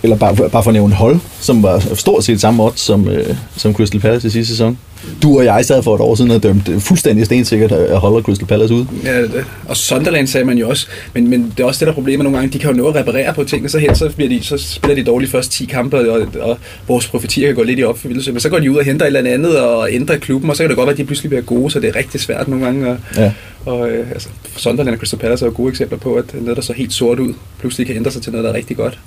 [0.02, 3.36] eller bare, bare for at nævne hold, som var stort set samme odds som, øh,
[3.56, 4.78] som Crystal Palace i sidste sæson.
[5.22, 8.46] Du og jeg sad for et år siden og dømte fuldstændig stensikkert at holde Crystal
[8.46, 8.84] Palace ud.
[9.04, 9.44] Ja, det.
[9.68, 12.24] Og Sunderland sagde man jo også, men, men det er også det der er problemet
[12.24, 14.42] nogle gange, de kan jo nå at reparere på tingene, så hen så, bliver de,
[14.44, 17.82] så spiller de dårligt første 10 kampe, og, og vores profetier kan gå lidt i
[17.84, 20.56] opfyldelse, men så går de ud og henter et eller andet og ændrer klubben, og
[20.56, 22.48] så kan det godt være, at de pludselig bliver gode, så det er rigtig svært
[22.48, 22.90] nogle gange.
[22.90, 23.32] Og, Ja.
[23.66, 26.62] og øh, altså, Sunderland og Crystal Palace er jo gode eksempler på, at noget, der
[26.62, 28.98] så helt sort ud, pludselig kan ændre sig til noget, der er rigtig godt.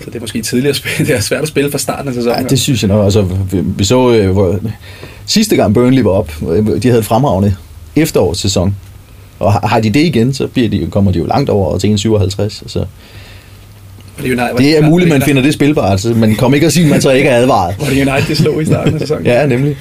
[0.00, 0.98] Så det er måske tidligere at spille.
[1.06, 2.42] Det er svært at spille fra starten af sæsonen.
[2.42, 3.04] Ja, det synes jeg nok.
[3.04, 4.58] Altså, vi, vi så, øh, hvor,
[5.26, 7.56] sidste gang Burnley var op, øh, de havde et fremragende
[7.96, 8.76] efterårssæson.
[9.38, 11.86] Og har har de det igen, så bliver de, kommer de jo langt over til
[11.88, 11.92] 1,57.
[12.42, 12.86] Altså, Var
[14.22, 16.84] det, United, det er muligt, man finder det spilbart, altså, men kom ikke og sige,
[16.84, 17.74] at man så ikke er advaret.
[17.78, 19.26] Var det United, det slog i starten af sæsonen?
[19.26, 19.76] Ja, nemlig.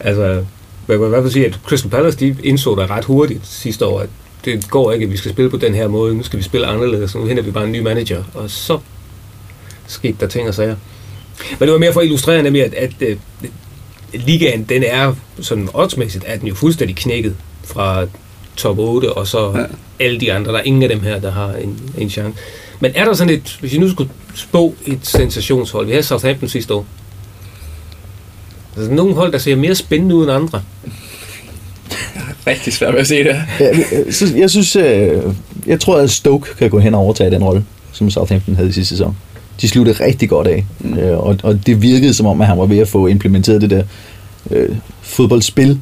[0.00, 0.22] Altså,
[0.88, 3.86] jeg kan i hvert fald sige, at Crystal Palace de indså der ret hurtigt sidste
[3.86, 4.08] år, at
[4.52, 6.14] det går ikke, at vi skal spille på den her måde.
[6.14, 7.14] Nu skal vi spille anderledes.
[7.14, 8.24] Nu henter vi bare en ny manager.
[8.34, 8.78] Og så
[9.86, 10.76] skete der ting og sager.
[11.58, 13.18] Men det var mere for at illustrere nemlig, at, at, at
[14.12, 18.06] ligaen, den er sådan oddsmæssigt, er den jo fuldstændig knækket fra
[18.56, 19.64] top 8, og så ja.
[20.00, 20.52] Alle de andre.
[20.52, 22.38] Der er ingen af dem her, der har en, en chance.
[22.80, 26.48] Men er der sådan et, hvis I nu skulle spå et sensationshold, vi havde Southampton
[26.48, 26.86] sidste år,
[28.76, 30.62] altså nogle hold, der ser mere spændende ud end andre.
[32.48, 33.36] Rigtig svært ved at se det.
[33.60, 33.66] Ja,
[34.36, 35.22] jeg synes, øh,
[35.66, 38.72] jeg tror, at Stoke kan gå hen og overtage den rolle, som Southampton havde i
[38.72, 39.16] sidste sæson.
[39.60, 40.98] De sluttede rigtig godt af, Mm.
[40.98, 43.70] øh, og, og det virkede som om, at han var ved at få implementeret det
[43.70, 43.82] der
[44.50, 44.68] øh,
[45.02, 45.78] fodboldspil,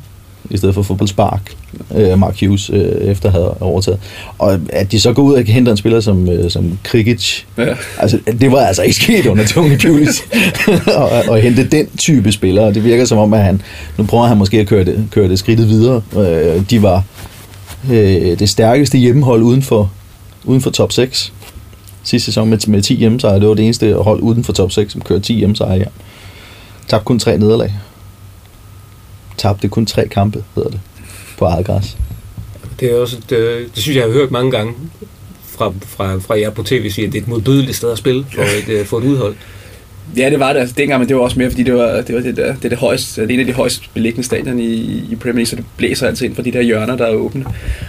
[0.50, 1.54] i stedet for fodboldspark,
[1.94, 4.00] øh, Mark Hughes, øh, efter at have overtaget.
[4.38, 7.74] Og at de så går ud og henter en spiller som, øh, som Krikic, Ja.
[7.98, 10.22] altså, det var altså ikke sket under Tony Pulis
[11.32, 12.74] at, hente den type spillere.
[12.74, 13.62] Det virker som om, at han,
[13.98, 16.02] nu prøver han måske at køre det, køre det skridtet videre.
[16.16, 17.02] Øh, de var
[17.90, 19.92] øh, det stærkeste hjemmehold uden for,
[20.44, 21.32] uden for top 6
[22.02, 23.40] sidste sæson med, med 10 hjemmesejre.
[23.40, 25.88] Det var det eneste hold uden for top 6, som kørte 10 hjemmesejre her.
[26.88, 27.72] Tabte kun tre nederlag.
[29.36, 30.80] Tabte kun tre kampe, hedder det,
[31.38, 31.96] på eget græs.
[32.80, 34.74] Det er også et, øh, det synes jeg, jeg har hørt mange gange
[35.58, 38.26] fra, fra, fra jer på tv sige, at det er et modbydeligt sted at spille
[38.34, 39.34] for et, øh, for et udhold.
[40.16, 42.14] Ja, det var det altså dengang, men det var også mere, fordi det var det,
[42.14, 44.58] var det, der, det, er det, højeste, det er en af de højst beliggende stadion
[44.58, 44.72] i,
[45.10, 47.44] i Premier League, så det blæser altid ind fra de der hjørner, der er åbne.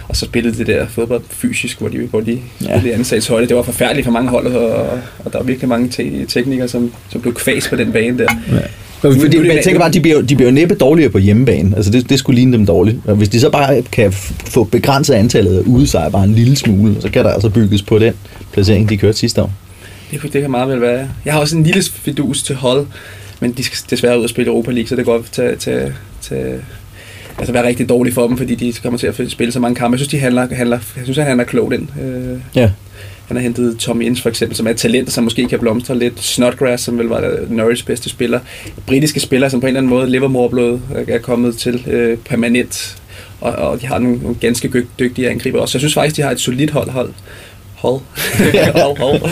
[0.08, 2.78] Og så spillede det der fodbold fysisk, hvor de, hvor de Ja.
[2.78, 3.46] spillede ansatshøjde.
[3.48, 6.92] Det var forfærdeligt for mange hold, og, og der var virkelig mange te- teknikere, som,
[7.10, 8.28] som blev kvæst på den bane der.
[9.00, 11.76] Fordi, men jeg tænker bare, at de bliver, de bliver næppe dårligere på hjemmebane.
[11.76, 12.96] Altså det, det skulle ligne dem dårligt.
[13.04, 14.12] Og hvis de så bare kan
[14.46, 17.98] få begrænset antallet af udesejre bare en lille smule, så kan der altså bygges på
[17.98, 18.14] den
[18.52, 19.52] placering, de kørte sidste år.
[20.10, 21.08] Det, det kan meget vel være.
[21.24, 22.86] Jeg har også en lille fidus til hold,
[23.40, 26.60] men de skal desværre ud og spille Europa League, så det går til, til, til
[27.38, 29.94] altså være rigtig dårligt for dem, fordi de kommer til at spille så mange kampe.
[29.94, 31.88] Jeg synes, de handler, handler, jeg synes, han handler klogt ind.
[32.02, 32.70] Øh, Ja.
[33.28, 35.98] Han har hentet Tommy Ince for eksempel, som er et talent, som måske kan blomstre
[35.98, 36.20] lidt.
[36.20, 38.40] Snodgrass, som vel var Norwich bedste spiller.
[38.86, 42.18] Britiske spillere, som på en eller anden måde Livermore blod øh, er kommet til øh,
[42.18, 43.02] permanent.
[43.40, 45.72] Og, og de har nogle, nogle ganske dygtige angriber også.
[45.72, 46.90] Så jeg synes faktisk, de har et solidt hold.
[46.90, 47.10] hold.
[47.74, 48.00] Hold.
[48.82, 49.30] hold, hold.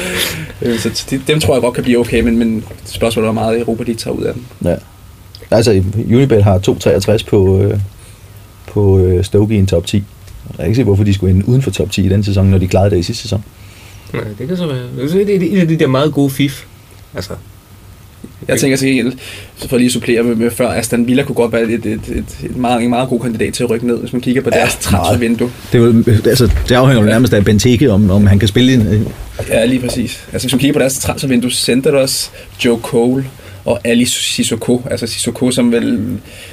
[0.62, 3.42] Øh, så de, dem tror jeg godt kan blive okay, men, men spørgsmålet er, hvor
[3.42, 4.42] meget Europa de tager ud af dem.
[4.64, 4.76] ja.
[5.50, 7.78] Altså, Unibet har 2,63 på, øh,
[8.66, 9.96] på øh, Stoke i en top 10.
[9.96, 10.04] Jeg
[10.56, 12.58] kan ikke se, hvorfor de skulle ende uden for top 10 i den sæson, når
[12.58, 13.44] de klarede det i sidste sæson.
[14.24, 14.82] Nej, det kan så være.
[15.08, 16.64] Det er det et af de der meget gode fif.
[17.14, 17.32] Altså,
[18.48, 19.12] Jeg tænker til gengæld,
[19.56, 21.86] så for lige at supplere med, med før, Aston Villa kunne godt være et, et,
[21.86, 24.50] et, et meget, en meget god kandidat til at rykke ned, hvis man kigger på
[24.52, 25.50] Ja, deres transfervindue.
[25.72, 28.74] Det, er jo- altså, det afhænger jo nærmest af Benteke, om, om han kan spille
[28.74, 29.00] en, øh,
[29.48, 30.24] Ja, lige præcis.
[30.32, 32.30] Altså hvis man kigger på deres transfervindue, Senderos,
[32.64, 33.26] Joe Cole
[33.66, 34.82] og Ali Sissoko.
[34.90, 35.98] Altså Sissoko, som vel,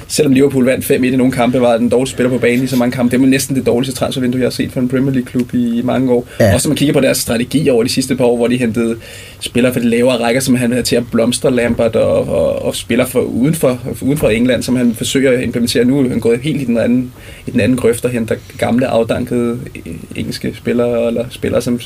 [0.08, 2.76] selvom Liverpool vandt 5-1 i nogle kampe, var den dårligste spiller på banen i så
[2.76, 3.12] mange kampe.
[3.12, 6.12] Det var næsten det dårligste transfervindue, jeg har set fra en Premier League-klub i mange
[6.12, 6.28] år.
[6.40, 6.54] Ja.
[6.54, 8.96] Også når man kigger på deres strategi over de sidste par år, hvor de hentede
[9.40, 12.76] spillere for de lavere rækker, som han havde til at blomstre Lampard og, og, og
[12.76, 16.00] spillere for uden, for uden for England, som han forsøger at implementere nu.
[16.00, 17.12] er Han gået helt i den anden,
[17.46, 21.80] i den anden grøft og henter gamle, afdankede øh, engelske spillere, eller spillere, som,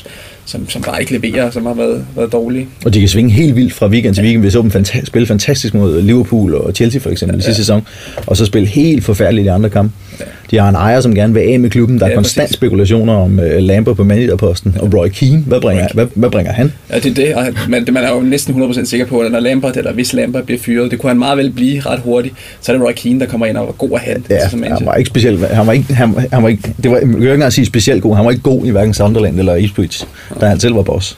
[0.45, 2.67] som, som bare ikke leverer, som har været, været dårlige.
[2.85, 4.43] Og de kan svinge helt vildt fra weekend til weekend.
[4.43, 7.39] Vi så dem fanta- spille fantastisk mod Liverpool og Chelsea for eksempel ja.
[7.39, 7.87] i sidste sæson,
[8.27, 9.93] og så spille helt forfærdeligt i andre kampe.
[10.19, 10.25] Ja.
[10.51, 11.99] De har en ejer, som gerne vil af med klubben.
[11.99, 12.55] Der er Ja, konstant præcis.
[12.55, 14.77] spekulationer om uh, Lampard på managerposten.
[14.79, 16.73] Og Roy Keane, hvad bringer, hvad, hvad bringer han?
[16.89, 19.39] Ja, det er det, og man, man er jo næsten 100% sikker på, at når
[19.39, 22.71] Lampard, eller hvis Lampard bliver fyret, det kunne han meget vel blive ret hurtigt, så
[22.71, 24.33] er det Roy Keane, der kommer ind og er god at hente.
[24.33, 26.97] Ja, som han var ikke specielt, han var ikke, han, han var ikke, det var,
[26.97, 29.55] jeg kan ikke engang sige specielt god, han var ikke god i hverken Sunderland eller
[29.55, 30.05] Ipswich,
[30.41, 31.17] da han selv var boss.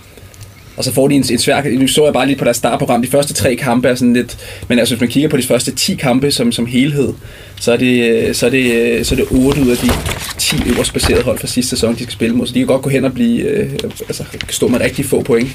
[0.78, 1.80] Og så får de en, en svær...
[1.80, 3.02] Nu så jeg bare lige på deres startprogram.
[3.02, 4.38] De første tre kampe er sådan lidt...
[4.68, 7.14] Men altså, hvis man kigger på de første 10 kampe som, som helhed,
[7.60, 9.90] så er, det, øh, så, er det, øh, så er det 8 ud af de
[10.38, 12.48] 10 øverst baserede hold fra sidste sæson, de skal spille mod.
[12.48, 13.42] Så de kan godt gå hen og blive...
[13.42, 13.72] Øh,
[14.08, 15.50] altså, stå med rigtig få point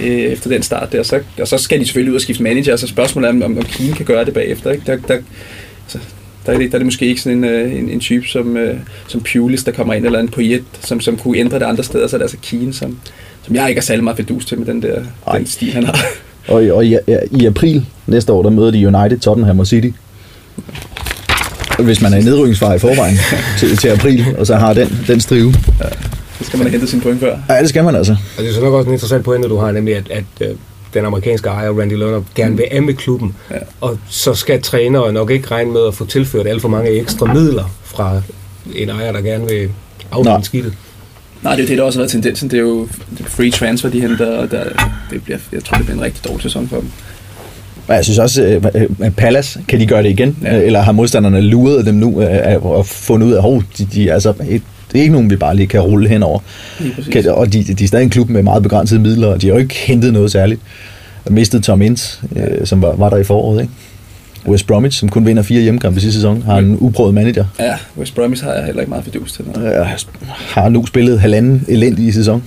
[0.00, 1.02] øh, efter den start der.
[1.02, 3.64] Så, og så skal de selvfølgelig ud og skifte manager, så spørgsmålet er, om, om
[3.64, 4.70] Kine kan gøre det bagefter.
[4.70, 4.82] Ikke?
[4.86, 5.18] Der, der,
[5.84, 5.98] altså,
[6.46, 8.56] der er, det, der er det måske ikke sådan en, øh, en, en type som,
[8.56, 8.76] øh,
[9.08, 12.06] som Pulis, der kommer ind, eller en Poyet, som, som kunne ændre det andre steder.
[12.06, 12.98] Så er det altså Kine, som,
[13.46, 15.38] som jeg ikke er særlig meget fedus til med den der Ej.
[15.38, 15.98] den stil, han har.
[16.48, 16.96] Og, i- og i,
[17.30, 19.88] i april næste år, der møder de United, Tottenham og City.
[21.78, 23.16] Hvis man er i nedrykningsfare i forvejen
[23.58, 25.54] til, til april, og så har den, den strive.
[25.54, 27.38] Så skal man have hentet sine point før.
[27.48, 28.16] Ja, det skal man altså.
[28.38, 30.48] Og det er så nok også en interessant pointe, du har, nemlig at, at øh,
[30.94, 33.34] den amerikanske ejer, Randy Lerner, gerne vil af med klubben.
[33.50, 33.56] Ja.
[33.80, 37.32] Og så skal trænere nok ikke regne med at få tilført alt for mange ekstra
[37.34, 38.20] midler fra
[38.74, 39.68] en ejer, der gerne vil
[40.12, 40.72] afvinde skidtet.
[41.42, 42.50] Nej, det er jo det, der også har været tendensen.
[42.50, 42.88] Det er jo
[43.26, 44.64] free transfer, de henter, og der,
[45.10, 46.90] det bliver, jeg tror, det bliver en rigtig dårlig sæson for dem.
[47.88, 50.36] Og jeg synes også, at øh, Palace, kan de gøre det igen?
[50.42, 50.56] Ja.
[50.56, 50.62] Ja.
[50.62, 54.30] Eller har modstanderne luret dem nu øh, og fundet ud af, at de, de, altså,
[54.48, 56.38] et, det er ikke nogen, vi bare lige kan rulle henover.
[57.12, 59.54] Kan, og de, de er stadig en klub med meget begrænsede midler, og de har
[59.54, 60.60] jo ikke hentet noget særligt.
[61.24, 63.72] Og mistet Tom Ince, øh, som var, var der i foråret, ikke?
[64.46, 67.44] West Bromwich, som kun vinder fire hjemmekampe sidste sæson, har en uprøvet manager.
[67.58, 69.44] Ja, West Bromwich har jeg heller ikke meget fidus til.
[69.54, 69.80] noget.
[69.80, 69.86] Øh,
[70.38, 72.42] har nu spillet halvanden elendig sæson.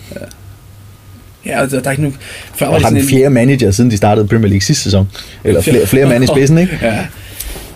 [1.46, 2.18] Ja, og der, der er ikke nogen...
[2.56, 5.08] Før var Og det har den fjerde manager, siden de startede Premier League sidste sæson.
[5.44, 6.80] Eller flere, flere mand i spidsen, ikke?
[6.82, 7.06] Ja.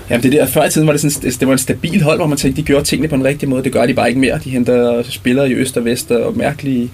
[0.09, 2.27] Jamen det der, før i tiden var det sådan, det var en stabil hold, hvor
[2.27, 3.63] man tænkte, de gjorde tingene på en rigtig måde.
[3.63, 4.39] Det gør de bare ikke mere.
[4.43, 6.89] De henter spillere i øst og vest og mærkelige,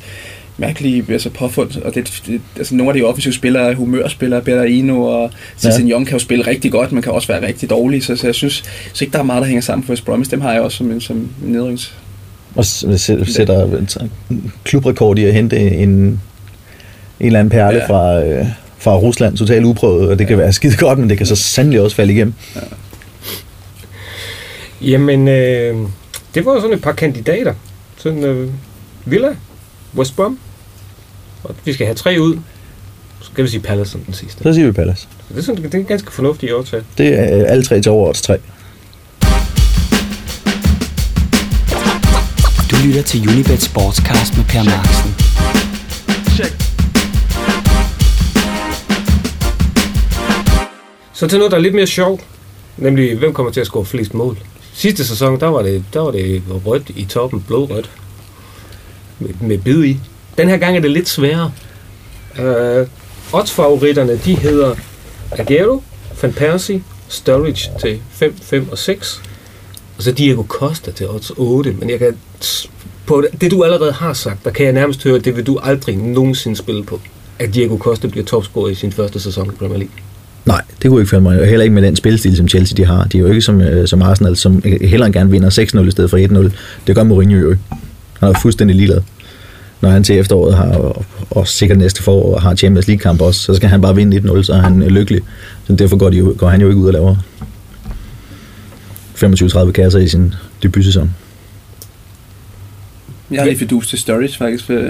[0.58, 5.32] mærkelige altså påfund, og det, det, altså nogle af de offensive spillere, humørspillere, Berarino og
[5.58, 6.04] Cezanne ja.
[6.04, 8.63] Kan jo spille rigtig godt, men kan også være rigtig dårlige, så, så jeg synes
[8.94, 10.32] så ikke, der er meget, der hænger sammen for West Bromwich.
[10.32, 11.94] Dem har jeg også som, en, som nedrings.
[12.56, 13.88] Og sætter
[14.63, 16.20] klubrekord i at hente en, en
[17.20, 17.88] eller anden perle ja.
[17.88, 18.46] fra, øh,
[18.78, 21.82] fra Rusland, totalt uprøvet, og det kan være skide godt, men det kan så sandelig
[21.82, 22.34] også falde igennem.
[22.56, 22.62] Ja.
[24.82, 25.76] Jamen, øh,
[26.36, 27.54] det var jo sådan et par kandidater.
[27.98, 28.50] Sådan øh,
[29.06, 29.36] Villa,
[29.98, 30.39] West Brom,
[31.49, 32.39] og vi skal have tre ud.
[33.21, 34.43] Så skal vi sige Palace som den sidste.
[34.43, 35.01] Så siger vi Palace.
[35.01, 36.84] Så det, er sådan, det er ganske fornuftigt i til.
[36.97, 38.38] Det er øh, alle tre til over tre.
[42.71, 45.15] Du lytter til Unibet Sportscast med Per Marksen.
[46.36, 46.55] Check.
[51.13, 52.21] Så til noget, der er lidt mere sjovt,
[52.77, 54.38] nemlig hvem kommer til at score flest mål.
[54.73, 57.89] Sidste sæson, der var det, der var det rødt i toppen, blodrødt,
[59.19, 59.99] med, med bid i.
[60.38, 61.52] Den her gang er det lidt sværere.
[62.39, 62.88] Uh,
[63.34, 64.76] oddsfavoritterne, de hedder
[65.32, 65.84] Aguero,
[66.21, 69.21] Van Persie, Sturridge til 5, 5 og 6,
[69.98, 71.71] og så Diego Costa til odds 8.
[71.80, 72.17] Men jeg kan,
[73.06, 75.60] på det, du allerede har sagt, der kan jeg nærmest høre, at det vil du
[75.63, 77.00] aldrig nogensinde spille på.
[77.39, 79.93] At Diego Costa bliver topscorer i sin første sæson i Premier League.
[80.45, 81.45] Nej, det kunne ikke falde mig.
[81.48, 83.04] Heller ikke med den spilstil, som Chelsea de har.
[83.04, 86.10] De er jo ikke som, øh, som Arsenal, som heller gerne vinder 6-0 i stedet
[86.10, 86.52] for 1-0.
[86.88, 87.62] Det gør Mourinho jo ikke.
[88.19, 89.02] Han er fuldstændig ligeglad.
[89.81, 93.53] Når han til efteråret har, og, og sikkert næste forår har Champions League-kamp også, så
[93.53, 95.21] skal han bare vinde 1-0, så er han øh, lykkelig.
[95.67, 97.15] Så derfor går, de, går han jo ikke ud og laver
[99.67, 100.33] 25-30 kasser i sin
[100.63, 101.11] debutsæson.
[103.31, 104.89] Jeg har lige fidus til Sturridge faktisk, øh,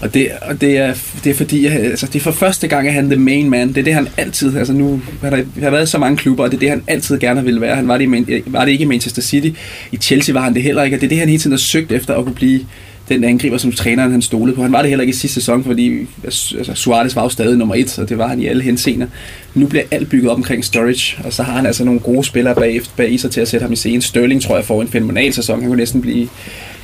[0.00, 2.88] og det, og det, er, det er fordi, jeg, altså, det er for første gang,
[2.88, 3.68] at han er the main man.
[3.68, 6.50] Det er det, han altid, altså nu har har, har været så mange klubber, og
[6.50, 7.76] det er det, han altid gerne ville være.
[7.76, 9.58] Han var det, i, var det ikke i Manchester City.
[9.92, 11.58] I Chelsea var han det heller ikke, og det er det, han hele tiden har
[11.58, 12.60] søgt efter at kunne blive
[13.08, 14.62] den angriber, som træneren han stolede på.
[14.62, 17.74] Han var det heller ikke i sidste sæson, fordi altså, Suarez var jo stadig nummer
[17.74, 19.06] et, og det var han i alle henseender.
[19.54, 22.54] Nu bliver alt bygget op omkring Sturridge, og så har han altså nogle gode spillere
[22.54, 24.02] bag, bag i sig til at sætte ham i scenen.
[24.02, 25.60] Sterling tror jeg får en fenomenal sæson.
[25.60, 26.28] Han kunne næsten blive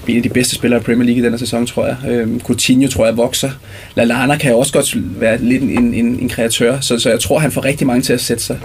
[0.08, 1.96] en af de bedste spillere i Premier League i denne sæson, tror jeg.
[2.08, 3.50] Øhm, Coutinho tror jeg vokser.
[3.94, 7.52] Lallana kan også godt være lidt en, en, en kreatør, så, så jeg tror, han
[7.52, 8.58] får rigtig mange til at sætte sig,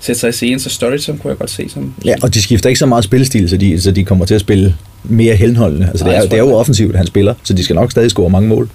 [0.00, 1.94] sætte sig i scenen, så som kunne jeg godt se som...
[2.04, 4.40] Ja, og de skifter ikke så meget spilstil, så de, så de kommer til at
[4.40, 4.74] spille
[5.08, 5.86] mere henholdende.
[5.90, 8.10] Altså, Nej, det, er, det er jo offensivt, han spiller, så de skal nok stadig
[8.10, 8.68] score mange mål.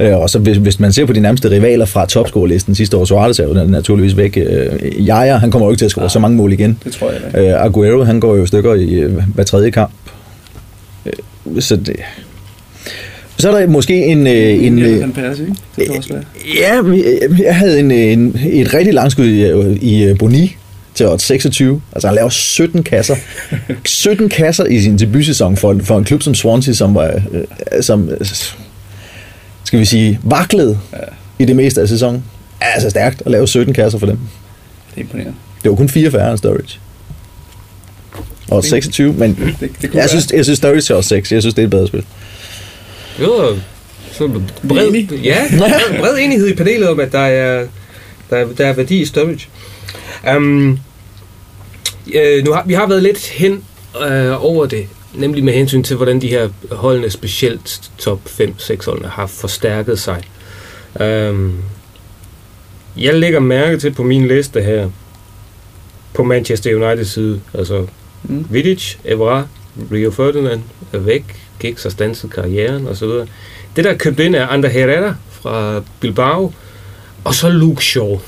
[0.00, 0.10] Ja.
[0.10, 3.04] Øh, og så hvis, hvis man ser på de nærmeste rivaler fra topscore-listen sidste år,
[3.04, 4.36] Suarez er jo naturligvis væk.
[4.36, 6.78] Øh, Jaja, han kommer jo ikke til at score ja, så mange mål igen.
[6.84, 7.44] Det tror jeg.
[7.44, 9.90] Øh, Aguero, han går jo stykker i øh, hver tredje kamp.
[11.46, 11.96] Øh, så det,
[13.38, 14.26] så er der måske en...
[14.26, 15.56] Øh, en, en en passe, ikke?
[15.76, 16.22] Det kan også være.
[16.58, 16.82] Ja,
[17.44, 20.56] jeg havde en, en, et rigtig langskud i, i Boni
[20.94, 21.80] til 26.
[21.92, 23.16] Altså han laver 17 kasser.
[23.84, 28.10] 17 kasser i sin debutsæson for, for en klub som Swansea, som var, øh, som,
[29.64, 30.98] skal vi sige, vaklet ja.
[31.38, 32.24] i det meste af sæsonen.
[32.60, 34.18] Altså stærkt at lave 17 kasser for dem.
[34.90, 35.34] Det er imponerende.
[35.62, 36.78] Det var kun fire færre end Sturridge.
[38.50, 41.32] Og 26, men det, det jeg, synes, jeg synes Sturridge er 6.
[41.32, 42.04] Jeg synes, det er et bedre spil.
[43.20, 43.56] Jo,
[44.12, 45.44] så bred, ja,
[46.00, 47.66] bred enighed i panelet om, at der er,
[48.30, 49.48] der er, der er værdi i Sturridge.
[50.36, 50.78] Um,
[52.14, 53.64] øh, nu har, vi har været lidt hen
[54.06, 59.08] øh, over det, nemlig med hensyn til, hvordan de her holdene, specielt top 5-6 holdene,
[59.08, 60.22] har forstærket sig.
[61.00, 61.58] Um,
[62.96, 64.90] jeg lægger mærke til på min liste her,
[66.14, 67.86] på Manchester United side, altså
[68.22, 68.46] mm.
[68.50, 69.46] Vidic, Evra,
[69.92, 71.24] Rio Ferdinand er væk,
[71.60, 73.08] Giggs har stanset karrieren osv.
[73.76, 76.52] Det, der er købt ind, er Ander Herrera fra Bilbao,
[77.24, 78.20] og så Luke Shaw.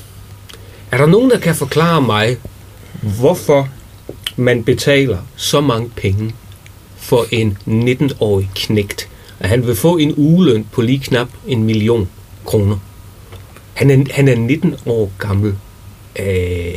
[0.91, 2.37] Er der nogen, der kan forklare mig,
[3.01, 3.69] hvorfor
[4.35, 6.35] man betaler så mange penge
[6.97, 12.09] for en 19-årig knægt, at han vil få en ugeløn på lige knap en million
[12.45, 12.77] kroner?
[13.73, 15.55] Han er, han er 19 år gammel.
[16.19, 16.75] Øh,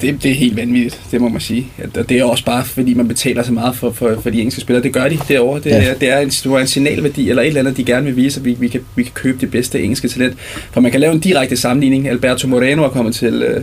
[0.00, 1.66] det, det er helt vanvittigt, det må man sige.
[1.96, 4.60] Og det er også bare, fordi man betaler så meget for, for, for de engelske
[4.60, 4.82] spillere.
[4.82, 5.60] Det gør de derovre.
[5.60, 5.94] Det, ja.
[6.00, 8.40] det er en, det er en signalværdi, eller et eller andet, de gerne vil vise,
[8.40, 10.38] at vi, vi, kan, vi kan købe det bedste engelske talent.
[10.72, 12.08] For man kan lave en direkte sammenligning.
[12.08, 13.62] Alberto Moreno er kommet til, øh,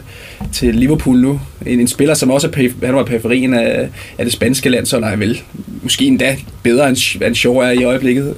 [0.53, 1.39] til Liverpool nu.
[1.65, 4.97] En, en spiller, som også er, han var periferien af, af det spanske land, så
[4.97, 5.41] er vel
[5.83, 8.35] måske endda bedre end, end Shaw er i øjeblikket.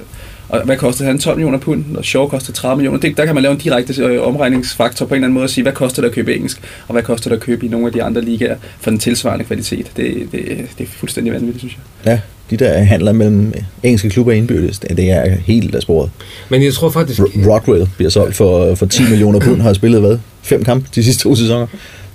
[0.48, 1.18] Og hvad koster han?
[1.18, 3.00] 12 millioner pund, og Shaw koster 30 millioner.
[3.00, 5.50] Det, der kan man lave en direkte øh, omregningsfaktor på en eller anden måde og
[5.50, 7.86] sige, hvad koster det at købe engelsk, og hvad koster det at købe i nogle
[7.86, 9.92] af de andre ligaer for den tilsvarende kvalitet.
[9.96, 12.12] Det, det, det er fuldstændig vanvittigt, synes jeg.
[12.12, 16.10] Ja, de der handler mellem engelske klubber indbyrdes, det er helt af sporet.
[16.48, 17.20] Men jeg tror faktisk...
[17.20, 20.18] Rodwell bliver solgt for, for 10 millioner pund, har spillet hvad?
[20.42, 21.66] Fem kampe de sidste to sæsoner.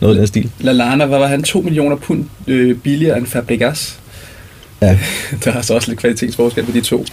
[0.02, 0.52] Noget af den stil.
[0.60, 1.43] Lallana, hvad var han?
[1.43, 4.00] 2 millioner pund øh, billigere end Fabregas.
[4.82, 5.00] Ja.
[5.46, 7.06] der er så også lidt kvalitetsforskel på de to.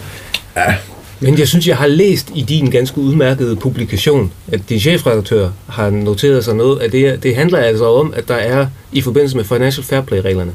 [0.55, 0.75] Ja,
[1.21, 5.89] Men jeg synes, jeg har læst i din ganske udmærkede publikation, at din chefredaktør har
[5.89, 7.23] noteret sig noget af det.
[7.23, 10.51] Det handler altså om, at der er i forbindelse med Financial Fair Play-reglerne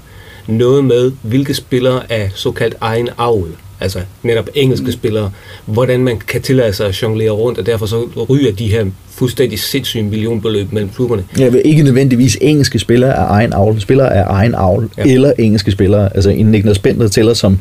[0.46, 4.92] noget med, hvilke spillere er såkaldt egen avl altså netop engelske mm.
[4.92, 5.30] spillere,
[5.66, 9.58] hvordan man kan tillade sig at jonglere rundt, og derfor så ryger de her fuldstændig
[9.58, 11.24] sindssyge millionbeløb mellem klubberne.
[11.38, 15.02] Ja, ikke nødvendigvis engelske spillere af egen avl, spillere af egen avl, ja.
[15.02, 17.58] eller engelske spillere, altså en Niklas Bender tæller som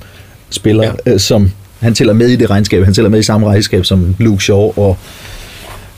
[0.49, 1.13] spiller, ja.
[1.13, 4.15] øh, som han tæller med i det regnskab, han tæller med i samme regnskab som
[4.19, 4.97] Luke Shaw og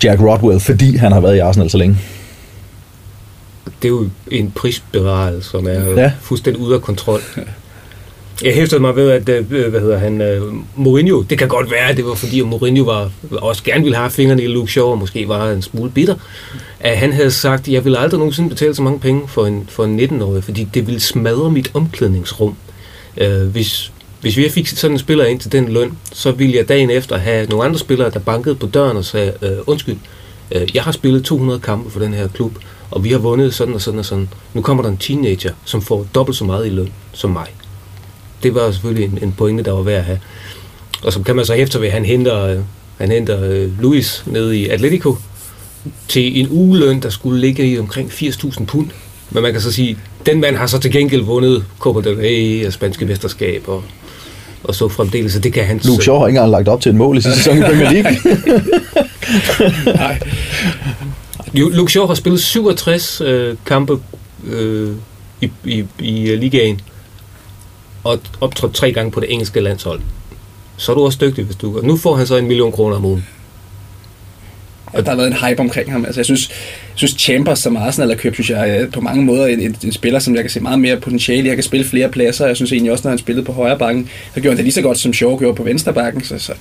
[0.04, 1.98] Jack Rodwell, fordi han har været i Arsenal så længe.
[3.82, 6.12] Det er jo en prisspiral, som er ja.
[6.22, 7.22] fuldstændig ude af kontrol.
[8.44, 11.90] Jeg hæftede mig ved, at øh, hvad hedder han, uh, Mourinho, det kan godt være,
[11.90, 14.86] at det var fordi, at Mourinho var, også gerne ville have fingrene i Luke Shaw,
[14.86, 16.16] og måske var en smule bitter,
[16.80, 19.70] at han havde sagt, at jeg ville aldrig nogensinde betale så mange penge for en,
[19.70, 22.56] for en 19-årig, fordi det ville smadre mit omklædningsrum.
[23.22, 23.92] Uh, hvis,
[24.28, 27.18] hvis vi fik sådan en spiller ind til den løn, så ville jeg dagen efter
[27.18, 29.98] have nogle andre spillere, der bankede på døren og sagde, øh, undskyld,
[30.52, 32.58] øh, jeg har spillet 200 kampe for den her klub,
[32.92, 34.30] og vi har vundet sådan og sådan og sådan.
[34.54, 37.48] Nu kommer der en teenager, som får dobbelt så meget i løn som mig
[38.44, 40.20] det var selvfølgelig en, en pointe, der var værd at have.
[41.04, 42.60] Og så kan man så efter ved, at han henter, øh,
[42.98, 45.16] han henter øh, Luis ned i Atletico
[46.08, 48.90] til en ugeløn, der skulle ligge i omkring 80.000 pund.
[49.32, 52.68] Men man kan så sige, den mand har så til gengæld vundet Copa del Rey
[52.68, 53.84] og spanske mesterskab og,
[54.68, 55.82] og så fremdeles, så det kan han...
[55.84, 57.90] Luke Shaw har ikke engang lagt op til et mål i sidste sæson i Premier
[57.92, 58.12] League.
[59.96, 60.20] Nej.
[61.54, 64.00] Luke Shaw har spillet 67 øh, kampe
[64.48, 64.92] øh,
[65.42, 66.82] i, i, i ligaen
[68.04, 70.02] og optrådt tre gange på det engelske landshold,
[70.78, 71.80] så er du også dygtig, hvis du...
[71.84, 73.28] Nu får han så en million kroner om ugen.
[74.94, 76.06] Og der har været en hype omkring ham.
[76.06, 79.24] Altså, jeg synes, jeg synes Chambers, som Arsenal har købt, synes jeg er på mange
[79.24, 81.48] måder en, en, en, spiller, som jeg kan se meget mere potentiale.
[81.48, 82.48] Jeg kan spille flere pladser.
[82.48, 84.74] Jeg synes egentlig også, når han spillede på højre bakken, så gjorde han det lige
[84.74, 86.24] så godt, som Shaw gjorde på venstre bakken.
[86.24, 86.54] Så, så,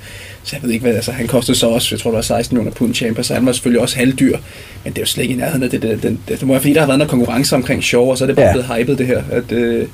[0.42, 2.56] så, jeg ved ikke, hvad altså, han kostede så også, jeg tror, det var 16
[2.56, 4.38] millioner pund Chambers, så han var selvfølgelig også halvdyr.
[4.84, 5.82] Men det er jo slet ikke i nærheden af det.
[5.82, 8.02] Det, det, det, det, det må være, fordi der har været noget konkurrence omkring Shaw,
[8.02, 8.52] og så er det bare ja.
[8.52, 9.22] blevet hypet det her.
[9.30, 9.86] At, øh,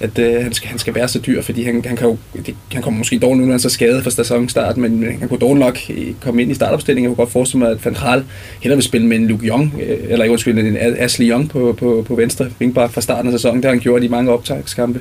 [0.00, 2.54] at øh, han, skal, han skal være så dyr, fordi han, han, kan jo, det,
[2.72, 5.64] han kommer måske dårligt nu, når han så skadet for sæsonstart, men han kunne dårligt
[5.64, 5.78] nok
[6.20, 7.10] komme ind i startopstillingen.
[7.10, 8.24] Jeg kunne godt forestille mig, at Van Gaal
[8.60, 11.74] hellere vil spille med en Luke Young, øh, eller ikke undskyld, en Ashley Young på,
[11.78, 13.56] på, på venstre wingback fra starten af sæsonen.
[13.56, 15.00] Det har han gjort i mange optagskampe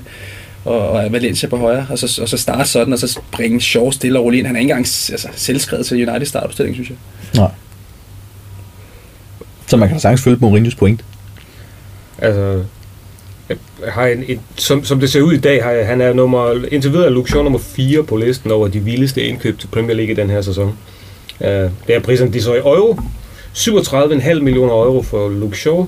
[0.65, 3.91] og, og Valencia på højre, og så, og så starte sådan, og så bringe Shaw
[3.91, 4.47] stille og roligt ind.
[4.47, 6.97] Han er ikke engang altså, selvskrevet til United startopstilling, synes jeg.
[7.36, 7.51] Nej.
[9.67, 11.06] Så man kan da sagtens følge Mourinho's point.
[12.17, 12.63] Altså,
[13.88, 16.66] har en, et, som, som det ser ud i dag, har jeg, han er nummer,
[16.72, 19.96] indtil videre er Luke Shaw nummer 4 på listen over de vildeste indkøb til Premier
[19.96, 20.78] League i den her sæson.
[21.40, 23.00] Uh, det er priserne, de så i euro.
[23.56, 25.88] 37,5 millioner euro for Luke Shaw.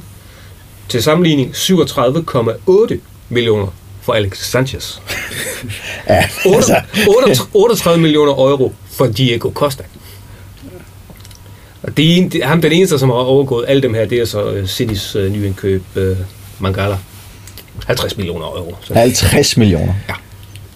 [0.90, 2.96] Til sammenligning 37,8
[3.30, 3.68] millioner
[4.02, 4.98] for Alex Sanchez.
[6.10, 6.82] ja, altså.
[7.08, 9.84] 38, 38 millioner euro for Diego Costa.
[11.84, 14.26] Og det er, det, ham den eneste, som har overgået alle dem her, det er
[14.26, 16.18] så uh, Citys uh, nyindkøb uh,
[16.60, 16.98] Mangala.
[17.88, 18.76] 50 millioner euro.
[18.82, 18.94] Så.
[18.94, 19.94] 50 millioner?
[20.10, 20.14] Ja.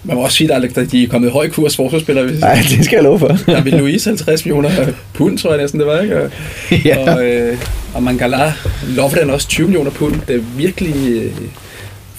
[0.03, 2.31] Man må også sige, at de er kommet i høj kurs forsvarsspillere.
[2.39, 3.27] Nej, det skal jeg love for.
[3.27, 4.69] Der vil Louise 50 millioner
[5.13, 6.21] pund, tror jeg næsten det var, ikke?
[6.21, 6.31] Og,
[6.85, 7.13] ja.
[7.13, 7.57] og, øh,
[7.93, 8.53] og Mangala
[8.87, 10.15] Lovren også 20 millioner pund.
[10.27, 10.95] Det er virkelig...
[11.11, 11.31] Øh,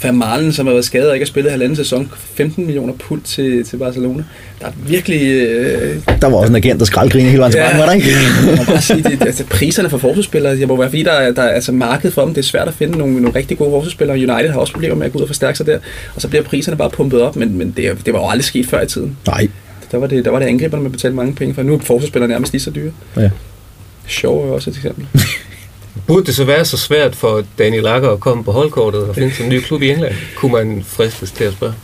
[0.03, 3.65] Vermaelen, som har været skadet og ikke har spillet halvanden sæson, 15 millioner pund til,
[3.65, 4.25] til Barcelona.
[4.61, 5.21] Der er virkelig...
[5.23, 8.09] Øh, der var også en agent, der skraldgriner hele vejen til ja, var der ikke?
[8.57, 11.43] man bare sige, det, altså, priserne for forsvarsspillere, jeg må være fordi, der, er, der
[11.43, 12.35] er altså marked for dem.
[12.35, 14.17] Det er svært at finde nogle, nogle rigtig gode forsvarsspillere.
[14.17, 15.79] United har også problemer med at gå ud og forstærke sig der.
[16.15, 18.67] Og så bliver priserne bare pumpet op, men, men det, det var jo aldrig sket
[18.67, 19.17] før i tiden.
[19.27, 19.49] Nej.
[19.93, 21.63] Der var det, der var det angriberne, man betalte mange penge for.
[21.63, 22.93] Nu er forsvarsspillere nærmest lige så dyre.
[23.17, 23.31] Ja.
[24.07, 25.07] Sjov er også et eksempel.
[26.09, 29.33] Burde det så være så svært for Daniel Lager at komme på holdkortet og finde
[29.41, 30.15] en ny klub i England?
[30.37, 31.75] Kunne man fristes til at spørge?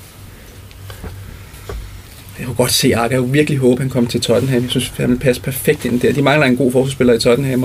[2.39, 3.15] Jeg kunne godt se Arke.
[3.15, 4.63] Jeg virkelig håbe, han kom til Tottenham.
[4.63, 6.13] Jeg synes, han vil passe perfekt ind der.
[6.13, 7.65] De mangler en god forsvarsspiller i Tottenham,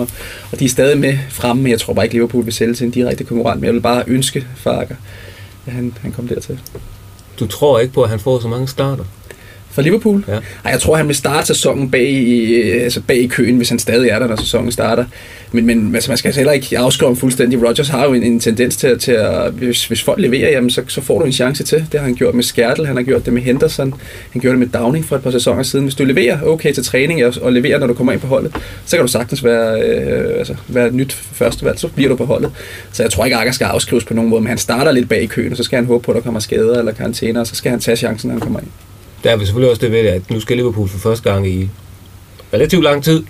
[0.52, 2.86] og de er stadig med fremme, men jeg tror bare ikke, Liverpool vil sælge til
[2.86, 3.62] en direkte konkurrent.
[3.62, 4.98] Men jeg vil bare ønske for Arke,
[5.68, 6.60] at han, han kom dertil.
[7.40, 9.04] Du tror ikke på, at han får så mange starter?
[9.80, 10.24] For Liverpool?
[10.28, 10.34] Ja.
[10.34, 13.80] Ej, jeg tror, han vil starte sæsonen bag i, altså bag i køen, hvis han
[13.80, 15.06] stadig er der, når sæsonen starter.
[15.52, 17.68] Men, men altså, man skal altså heller ikke afskrive fuldstændig.
[17.68, 20.82] Rodgers har jo en, en tendens til, til at, hvis, hvis folk leverer, jamen, så,
[20.88, 21.86] så får du en chance til.
[21.92, 23.94] Det har han gjort med Skærtel, han har gjort det med Henderson,
[24.32, 25.86] han gjorde det med Downing for et par sæsoner siden.
[25.86, 28.56] Hvis du leverer okay til træning og, og leverer, når du kommer ind på holdet,
[28.86, 32.26] så kan du sagtens være, øh, altså, være et nyt førstevalg, så bliver du på
[32.26, 32.52] holdet.
[32.92, 35.22] Så jeg tror ikke, Akker skal afskrives på nogen måde, men han starter lidt bag
[35.22, 37.48] i køen, og så skal han håbe på, at der kommer skader eller karantæner, og
[37.48, 38.70] så skal han tage chancen, når han kommer ind
[39.24, 41.70] der er vi selvfølgelig også det ved, at nu skal Liverpool for første gang i
[42.54, 43.24] relativt lang tid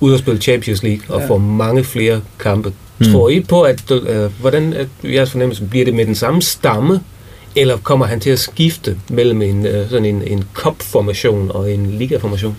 [0.00, 1.28] ud og spille Champions League og ja.
[1.28, 2.72] få mange flere kampe.
[2.98, 3.12] Mm.
[3.12, 7.00] Tror I på, at øh, hvordan at jeres fornemmelse bliver det med den samme stamme,
[7.56, 11.86] Eller kommer han til at skifte mellem en, øh, sådan en, en cup-formation og en
[11.98, 12.56] liga-formation?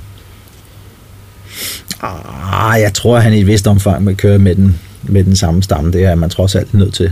[2.02, 5.36] Ah, jeg tror, at han i et vist omfang vil køre med den, med den
[5.36, 5.92] samme stamme.
[5.92, 7.12] Det er man trods alt nødt til.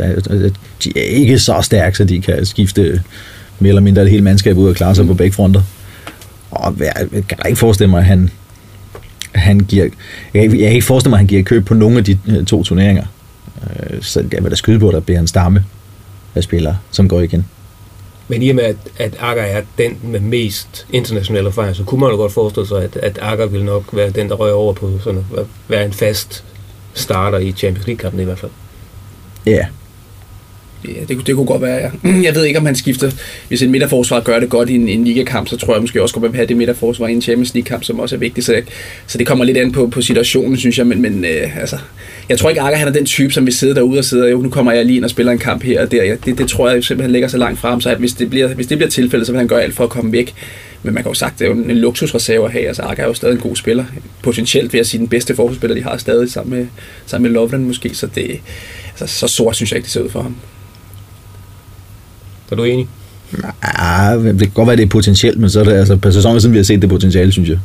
[0.00, 0.50] Altså,
[0.84, 3.02] de er ikke så stærke, så de kan skifte
[3.58, 5.08] mere eller mindre et helt mandskab ud og klare sig mm.
[5.08, 5.62] på begge fronter.
[6.50, 8.30] Og jeg kan da ikke forestille mig, at han,
[9.34, 9.84] han giver...
[10.34, 12.18] Jeg kan, jeg kan ikke forestille mig, at han giver køb på nogle af de
[12.28, 13.04] øh, to turneringer.
[13.62, 15.64] Øh, så jeg vil da skyde på, at der bliver en stamme
[16.34, 17.46] af spillere, som går igen.
[18.28, 22.00] Men i og med, at, at Akker er den med mest internationale erfaring, så kunne
[22.00, 24.72] man jo godt forestille sig, at, at Akker vil nok være den, der rører over
[24.72, 26.44] på sådan at være en fast
[26.94, 28.50] starter i Champions League-kampen i hvert fald.
[29.46, 29.66] Ja, yeah.
[30.88, 31.90] Ja, det, det kunne godt være, ja.
[32.02, 33.10] Mm, jeg ved ikke, om han skifter.
[33.48, 36.14] Hvis en midterforsvar gør det godt i en, en ligakamp, så tror jeg måske også
[36.14, 38.46] godt, at man have det midterforsvar i en Champions League-kamp, som også er vigtigt.
[38.46, 38.62] Så,
[39.06, 40.86] så det kommer lidt an på, på situationen, synes jeg.
[40.86, 41.76] Men, men øh, altså,
[42.28, 44.40] jeg tror ikke, Akker han er den type, som vil sidde derude og sidde, jo,
[44.42, 46.04] nu kommer jeg lige ind og spiller en kamp her og der.
[46.04, 48.54] Ja, det, det tror jeg simpelthen ligger så langt frem, så at hvis det bliver,
[48.54, 50.34] hvis det bliver tilfældet, så vil han gøre alt for at komme væk.
[50.82, 52.66] Men man kan jo sagt, det er jo en luksusreserve at have.
[52.66, 53.84] Altså, Akker er jo stadig en god spiller.
[54.22, 56.66] Potentielt vil jeg sige, den bedste forsvarsspiller, de har stadig sammen med,
[57.06, 57.94] sammen med Lovren måske.
[57.94, 58.40] Så det,
[59.00, 60.36] altså, så sort synes jeg ikke, det ser ud for ham.
[62.50, 62.88] Er du enig?
[63.78, 66.40] Ja, det kan godt være, det er potentielt, men så er det altså på sæsonen
[66.40, 67.58] siden, vi har set det potentiale, synes jeg.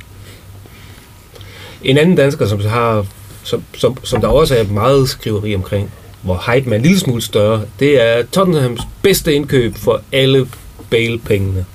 [1.83, 3.05] En anden dansker, som, har,
[3.43, 7.21] som, som, som der også er meget skriveri omkring, hvor hype er en lille smule
[7.21, 10.47] større, det er Tottenhams bedste indkøb for alle
[10.89, 11.65] Bale-pengene.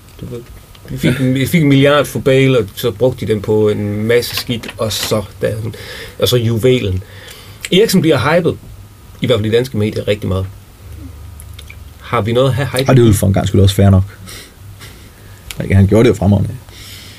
[0.88, 4.06] Vi fik, vi fik en milliard for Bale, og så brugte de den på en
[4.06, 5.52] masse skidt, og så, der,
[6.18, 7.02] og så juvelen.
[7.72, 8.56] Eriksen bliver hypet,
[9.20, 10.46] i hvert fald i danske medier, rigtig meget.
[12.06, 12.84] Har vi noget at have?
[12.88, 14.02] Og det er jo for en gang skyld også fair nok.
[15.70, 16.50] Han gjorde det jo fremragende.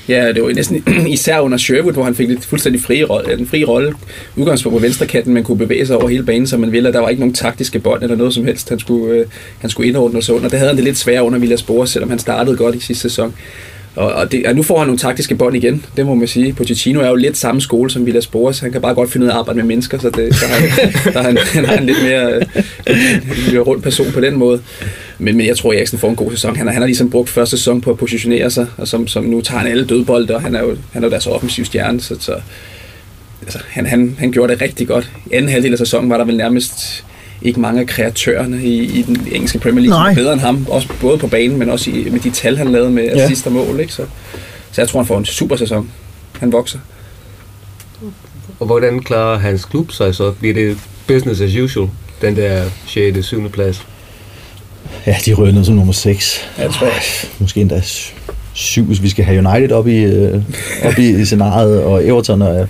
[0.08, 3.46] Ja, det var næsten især under Sherwood, hvor han fik lidt fuldstændig fri rolle, den
[3.46, 3.94] frie rolle.
[4.36, 6.92] Udgangspunkt på venstre kanten, man kunne bevæge sig over hele banen, som man ville, og
[6.92, 9.26] der var ikke nogen taktiske bånd eller noget som helst, han skulle, øh,
[9.58, 10.48] han skulle indordne sig under.
[10.48, 13.02] Det havde han det lidt svært under Villas Boas, selvom han startede godt i sidste
[13.02, 13.34] sæson.
[13.96, 16.52] Og, og, det, og nu får han nogle taktiske bånd igen, det må man sige.
[16.52, 18.58] Pochettino er jo lidt samme skole som Villas Boas.
[18.58, 20.62] Han kan bare godt finde ud af at arbejde med mennesker, så, det, så han,
[21.12, 22.34] der han, han har en lidt mere,
[22.86, 22.96] øh,
[23.52, 24.62] mere rund person på den måde.
[25.18, 26.56] Men, men jeg tror, Eriksen får en god sæson.
[26.56, 29.24] Han har, han har ligesom brugt første sæson på at positionere sig, og som, som
[29.24, 32.00] nu tager han alle dødbolde, og han er jo, han er jo deres offensiv stjerne,
[32.00, 32.34] så, så
[33.42, 35.10] altså, han, han, han gjorde det rigtig godt.
[35.30, 37.04] I anden halvdel af sæsonen var der vel nærmest
[37.42, 40.14] ikke mange af kreatørerne i, i den engelske Premier League Nej.
[40.14, 42.90] bedre end ham, også både på banen, men også i, med de tal, han lavede
[42.90, 43.24] med ja.
[43.24, 43.80] assist og mål.
[43.80, 43.92] Ikke?
[43.92, 44.02] Så,
[44.72, 45.90] så jeg tror, han får en super sæson.
[46.40, 46.78] Han vokser.
[48.60, 50.32] Og hvordan klarer hans klub sig så?
[50.32, 51.88] Bliver det business as usual,
[52.20, 53.26] den der 6.
[53.26, 53.48] 7.
[53.50, 53.86] plads?
[55.06, 56.50] Ja, de rører ned som nummer 6.
[56.58, 56.94] Ja, jeg tror jeg.
[57.38, 57.82] Måske endda
[58.52, 60.42] 7, hvis vi skal have United op i, øh,
[60.84, 62.66] op i, i scenariet, og Everton er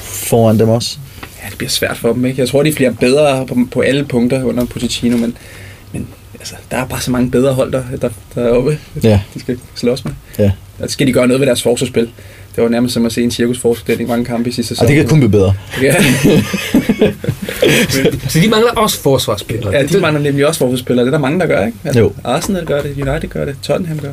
[0.00, 0.98] foran dem også
[1.44, 2.24] ja, det bliver svært for dem.
[2.24, 2.40] Ikke?
[2.40, 5.36] Jeg tror, de bliver bedre på, på alle punkter under Pochettino, men,
[5.92, 6.08] men
[6.40, 9.20] altså, der er bare så mange bedre hold, der, der, der er oppe, ja.
[9.34, 10.12] de skal slås med.
[10.38, 10.50] Ja.
[10.78, 12.10] Der skal de gøre noget ved deres forsvarsspil.
[12.56, 14.84] Det var nærmest som at se en cirkusforskel i mange kampe i sidste sæson.
[14.84, 15.54] Og det kan kun blive bedre.
[15.82, 15.94] Ja.
[18.28, 19.72] så de mangler også forsvarsspillere?
[19.72, 21.06] Ja, de mangler nemlig også forsvarsspillere.
[21.06, 21.78] Det er der mange, der gør, ikke?
[21.84, 22.12] Altså, jo.
[22.24, 24.12] Arsenal gør det, United gør det, Tottenham gør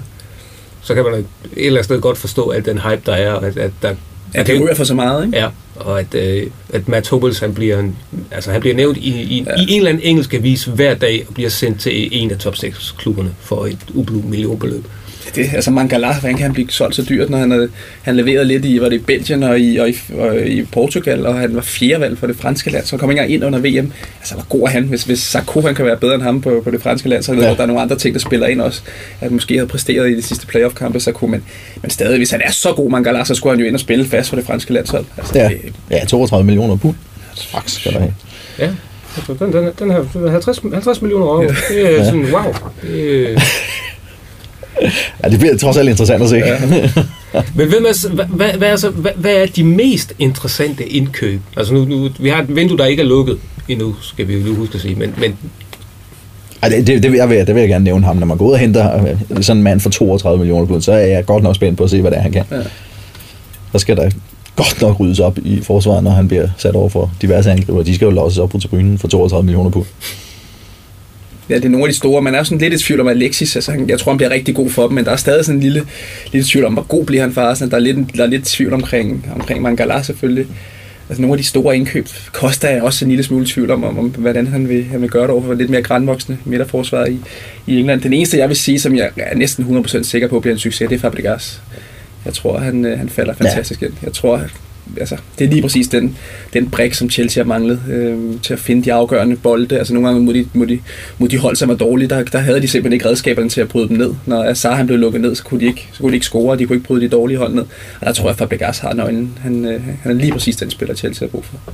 [0.82, 1.26] Så kan man et
[1.56, 3.96] eller andet sted godt forstå al den hype, der er, at, at der
[4.36, 5.38] Ja, det ryger for så meget, ikke?
[5.38, 5.48] Ja,
[5.82, 7.98] og at, øh, at Matt Hummels, han bliver, en,
[8.32, 9.56] altså, han bliver nævnt i, i, ja.
[9.56, 12.56] i en eller anden engelsk avis hver dag og bliver sendt til en af top
[12.56, 14.86] 6 klubberne for et ublu millionbeløb
[15.36, 17.70] det, altså Mangala, hvordan kan han blive solgt så dyrt, når han, havde,
[18.02, 21.26] han leverede lidt i, var det i Belgien og i, og i, og i Portugal,
[21.26, 23.60] og han var fjerdevalg for det franske land, så han kom ikke engang ind under
[23.60, 23.92] VM.
[24.20, 24.84] Altså, hvor god er han?
[24.84, 27.34] Hvis, hvis Sarko han kan være bedre end ham på, på det franske land, så
[27.34, 27.50] ved ja.
[27.50, 28.82] der er nogle andre ting, der spiller ind også.
[29.22, 31.44] At måske havde præsteret i de sidste playoff-kampe, Sarko, men,
[31.82, 34.06] men stadig, hvis han er så god, Mangala, så skulle han jo ind og spille
[34.06, 35.06] fast for det franske landshold.
[35.18, 35.48] Altså, ja.
[35.48, 36.96] Det, ja, 32 millioner pund.
[37.36, 38.14] Straks skal der have.
[38.60, 38.70] Ja.
[39.28, 41.48] Den, den, den her 50, 50 millioner euro, ja.
[41.48, 42.54] det er sådan, wow.
[42.82, 43.42] Det,
[45.24, 46.36] ja, det bliver trods alt interessant at se.
[46.36, 46.60] Ja.
[47.56, 51.42] Men hvem er, hvad, hvad, hvad, er så, hvad, hvad er de mest interessante indkøb?
[51.58, 54.56] Altså nu, nu, vi har et vindue, der ikke er lukket endnu, skal vi jo
[54.56, 55.38] huske at sige, men, men
[56.62, 58.18] ej, det, det, det, vil jeg, det vil jeg gerne nævne ham.
[58.18, 60.92] Når man går ud og henter øh, sådan en mand for 32 millioner pund, så
[60.92, 62.44] er jeg godt nok spændt på at se, hvad det er, han kan.
[62.52, 62.62] Ja.
[63.72, 64.10] Så skal der
[64.56, 67.84] godt nok ryddes op i forsvaret, når han bliver sat over for diverse angriber.
[67.84, 69.86] De skal jo låses op på tribunen for 32 millioner pund
[71.52, 72.22] ja, det er nogle af de store.
[72.22, 73.56] Man er sådan lidt i tvivl om Alexis.
[73.56, 75.64] Altså, jeg tror, han bliver rigtig god for dem, men der er stadig sådan en
[75.64, 75.86] lille,
[76.32, 77.72] lille tvivl om, hvor god bliver han for Arsenal.
[77.72, 80.48] Der er lidt, der er lidt tvivl omkring, omkring Mangala selvfølgelig.
[81.10, 84.00] Altså nogle af de store indkøb koster jeg også en lille smule tvivl om, om,
[84.00, 87.18] om hvordan han vil, han vil gøre det over for lidt mere grænvoksne midterforsvar i,
[87.68, 88.02] i England.
[88.02, 90.90] Den eneste, jeg vil sige, som jeg er næsten 100% sikker på bliver en succes,
[90.90, 91.62] det er Fabregas.
[92.26, 93.86] Jeg tror, han, øh, han falder fantastisk ja.
[93.86, 93.94] ind.
[94.04, 94.42] Jeg tror,
[95.00, 96.18] altså, det er lige præcis den,
[96.54, 99.78] den brik, som Chelsea har manglet øh, til at finde de afgørende bolde.
[99.78, 100.80] Altså nogle gange mod de, mod de,
[101.18, 103.68] mod de hold, som er dårlige, der, der havde de simpelthen ikke redskaberne til at
[103.68, 104.14] bryde dem ned.
[104.26, 106.52] Når Azar han blev lukket ned, så kunne de ikke, så kunne de ikke score,
[106.52, 107.66] og de kunne ikke bryde de dårlige hold ned.
[108.00, 109.38] Og der tror jeg, at Fabregas har nøglen.
[109.42, 111.74] Han, øh, han er lige præcis den spiller, Chelsea har brug for.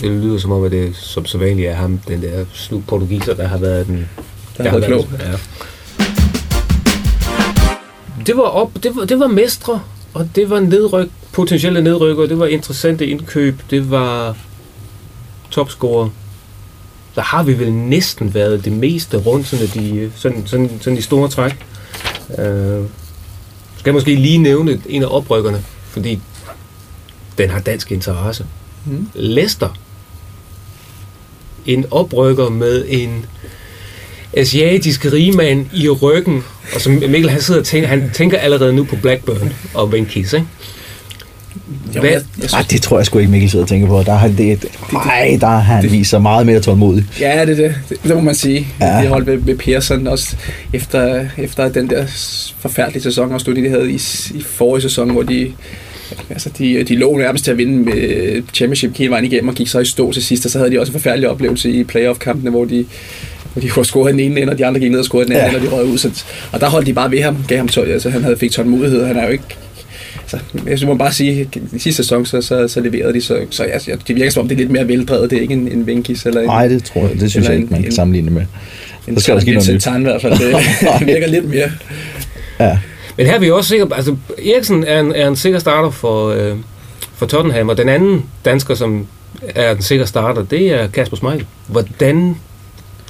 [0.00, 3.34] Det lyder som om, at det som så vanligt er ham, den der snu portugiser,
[3.34, 4.08] der har været den...
[4.56, 5.06] Der, der har været klog.
[5.20, 5.32] Ja.
[8.26, 9.80] Det var, op, det, var, det var mestre,
[10.14, 14.36] og det var nedryk, potentielle nedrykker, det var interessante indkøb, det var
[15.50, 16.08] topscorer.
[17.14, 21.02] Der har vi vel næsten været det meste rundt, sådan, de, sådan, sådan, sådan de
[21.02, 21.52] store træk.
[22.28, 22.36] Uh,
[23.76, 26.20] skal jeg måske lige nævne en af oprykkerne, fordi
[27.38, 28.46] den har dansk interesse.
[28.86, 29.08] Mm.
[29.14, 29.68] Leicester.
[31.66, 33.26] En oprykker med en
[34.32, 38.84] asiatisk rigmand i ryggen, og som Mikkel han sidder og tænker, han tænker allerede nu
[38.84, 40.46] på Blackburn og Kiss, ikke?
[41.96, 42.10] Jo, Hvad?
[42.10, 44.02] Jeg, jeg Ej, det tror jeg sgu ikke, Mikkel sidder og tænker på.
[44.02, 47.04] Der har, det, det, ej, der har han det, vist sig meget mere tålmodig.
[47.20, 48.66] Ja, det, det, det, det må man sige.
[48.80, 49.00] Ja.
[49.00, 50.36] Det holdt med, med Pearson også
[50.72, 52.06] efter, efter den der
[52.58, 54.00] forfærdelige sæson, og de havde i,
[54.34, 55.52] i forrige sæson, hvor de
[56.30, 59.68] Altså, de, de lå nærmest til at vinde med championship hele vejen igennem og gik
[59.68, 62.50] så i stå til sidst, og så havde de også en forfærdelig oplevelse i playoff-kampene,
[62.50, 62.86] hvor de,
[63.58, 65.36] hvor de kunne score den ene ende, og de andre gik ned og scorede den
[65.36, 65.56] anden, ja.
[65.56, 65.98] og de røg ud.
[65.98, 68.52] Så, og der holdt de bare ved ham, gav ham tøj, altså han havde fik
[68.52, 69.44] tålmodighed, han er jo ikke
[70.32, 73.38] Altså, jeg må bare sige, at i sidste sæson, så, så, så leverede de, så,
[73.50, 75.72] så ja, det virker som om, det er lidt mere veldrevet, det er ikke en,
[75.72, 78.30] en Venkis eller en, Nej, det tror jeg, det synes jeg ikke, man kan sammenligne
[78.30, 78.42] med.
[79.08, 79.86] En, så skal der ske noget nyt.
[79.86, 80.40] i hvert fald, det,
[80.98, 81.70] det virker lidt mere.
[82.60, 82.78] Ja.
[83.16, 86.28] Men her er vi også sikre, altså Eriksen er en, er en sikker starter for,
[86.28, 86.56] øh,
[87.16, 89.06] for Tottenham, og den anden dansker, som
[89.54, 91.46] er den sikre starter, det er Kasper Smeichel.
[91.66, 92.36] Hvordan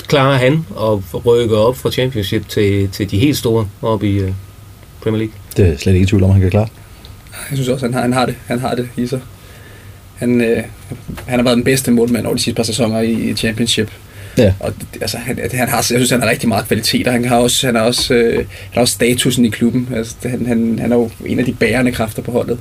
[0.09, 4.31] klarer han at rykke op fra Championship til, til de helt store op i uh,
[5.03, 5.35] Premier League?
[5.57, 6.69] Det er slet ikke i tvivl om, han kan klare.
[7.51, 8.35] Jeg synes også, han har, han har det.
[8.47, 9.21] Han har det i sig.
[10.17, 10.63] Han, øh,
[11.27, 13.91] han har været den bedste målmand over de sidste par sæsoner i, i Championship.
[14.39, 14.55] Ja.
[14.61, 17.37] Og altså, han, han har, jeg synes, han har rigtig meget kvalitet, og han har
[17.37, 19.89] også, han har også, øh, han har også statusen i klubben.
[19.95, 22.59] Altså, han, han, han er jo en af de bærende kræfter på holdet.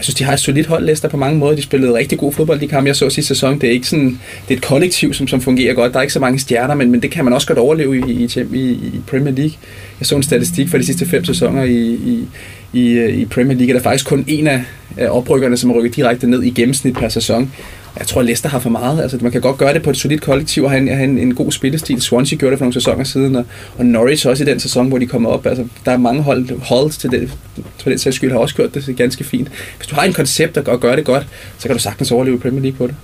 [0.00, 1.56] Jeg synes, de har et solidt hold, Leicester, på mange måder.
[1.56, 3.60] De spillede rigtig god fodbold, de kampe, jeg så sidste sæson.
[3.60, 5.92] Det er ikke sådan, det er et kollektiv, som, som fungerer godt.
[5.92, 8.12] Der er ikke så mange stjerner, men, men det kan man også godt overleve i,
[8.12, 9.52] i, i, i Premier League.
[10.00, 12.28] Jeg så en statistik for de sidste fem sæsoner i, i,
[12.72, 14.62] i, øh, i Premier League, er der faktisk kun en af
[15.08, 17.52] oprykkerne, som rykker direkte ned i gennemsnit per sæson.
[17.98, 19.02] Jeg tror, Leicester har for meget.
[19.02, 21.18] Altså, man kan godt gøre det på et solidt kollektiv og have en, have en,
[21.18, 22.00] en god spillestil.
[22.00, 23.44] Swansea gjorde det for nogle sæsoner siden, og,
[23.78, 25.46] og Norwich også i den sæson, hvor de kommer op.
[25.46, 27.30] Altså, der er mange hold, holds til det,
[27.78, 29.48] for den sags skyld har også gjort det ganske fint.
[29.76, 31.26] Hvis du har en koncept og gør det godt,
[31.58, 32.94] så kan du sagtens overleve Premier League på det.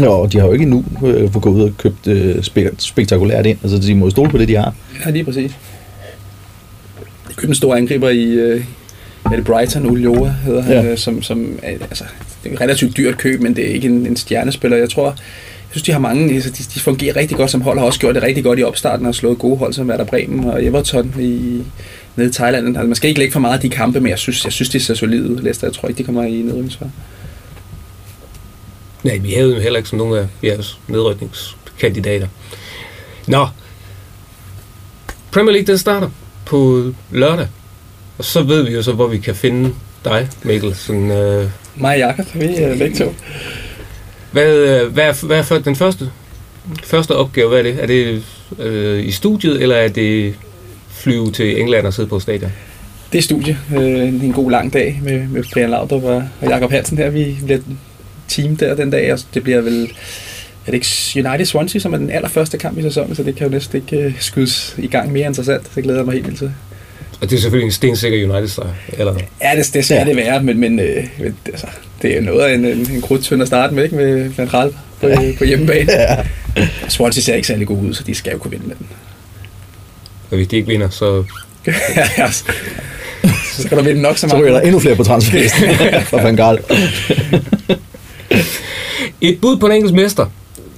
[0.00, 2.42] Ja, og de har jo ikke endnu øh, fået gå ud og købt øh,
[2.78, 3.58] spektakulært ind.
[3.62, 4.74] Altså, de må jo stole på det, de har.
[5.04, 5.50] Ja, lige præcis.
[7.28, 8.64] De købte en stor angriber i, øh,
[9.24, 10.84] er det Brighton, Ulloa hedder han, ja.
[10.84, 12.04] Øh, som, som altså,
[12.42, 14.76] det er et relativt dyrt køb, men det er ikke en, en stjernespiller.
[14.76, 15.14] Jeg tror, jeg
[15.70, 18.14] synes, de har mange, altså, de, de fungerer rigtig godt som hold, har også gjort
[18.14, 21.62] det rigtig godt i opstarten, og slået gode hold som Werder Bremen og Everton i,
[22.16, 22.66] nede i Thailand.
[22.66, 24.68] Altså, man skal ikke lægge for meget af de kampe, men jeg synes, jeg synes
[24.68, 25.36] de ser solide ud.
[25.36, 26.90] Leicester, jeg tror ikke, de kommer i nedrykningsfar.
[29.02, 32.26] Nej, vi havde jo heller ikke som nogle af jeres nedrykningskandidater.
[33.26, 33.48] Nå,
[35.30, 36.10] Premier League, den starter
[36.46, 37.46] på lørdag.
[38.18, 39.74] Og så ved vi jo så, hvor vi kan finde
[40.04, 40.74] dig, Mikkel.
[40.74, 41.48] Sådan, øh...
[41.76, 43.14] Mig og Jakob, vi er begge to.
[44.32, 46.10] Hvad, øh, hvad, er, hvad er den første,
[46.84, 47.48] første opgave?
[47.48, 47.82] Hvad er det?
[47.82, 48.24] Er det
[48.58, 50.34] øh, i studiet, eller er det
[50.90, 52.52] flyve til England og sidde på stadion?
[53.12, 53.58] Det er studie.
[53.76, 57.10] Øh, en god lang dag med, med Brian Laudrup og, og Jakob Hansen her.
[57.10, 57.60] Vi bliver
[58.28, 59.92] team der den dag, og det bliver vel
[60.66, 63.46] er det ikke United Swansea, som er den allerførste kamp i sæsonen, så det kan
[63.46, 65.74] jo næsten ikke uh, skydes i gang mere interessant.
[65.74, 66.52] Det glæder jeg mig helt vildt til.
[67.22, 70.04] Og det er selvfølgelig en stensikker United sejr, eller Ja, det, det skal ja.
[70.04, 71.04] det være, men, men øh,
[71.46, 71.66] altså,
[72.02, 73.96] det er noget af en, en, en krudtønd at starte med, ikke?
[73.96, 75.32] Med Van Raal på, ja.
[75.38, 75.92] på hjemmebane.
[76.00, 76.16] ja.
[76.88, 78.86] Swansea ser ikke særlig god ud, så de skal jo kunne vinde med den.
[80.30, 81.24] Og hvis de ikke vinder, så...
[82.18, 82.30] ja,
[83.54, 84.38] så skal der vinde nok så meget.
[84.38, 85.74] Så ryger der endnu flere på transferlisten
[86.10, 86.58] fra Van Gaal.
[89.20, 90.26] Et bud på en engelsk mester,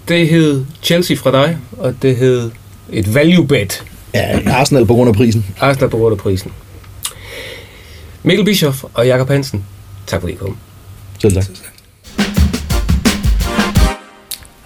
[0.09, 2.51] det hed Chelsea fra dig, og det hed
[2.93, 3.85] et value bet
[4.15, 5.47] Ja, Arsenal på grund af prisen.
[5.61, 6.53] Arsenal på grund af prisen.
[8.23, 9.65] Mikkel Bischoff og Jakob Hansen,
[10.07, 10.57] tak fordi I kom.
[11.19, 11.45] Selv tak.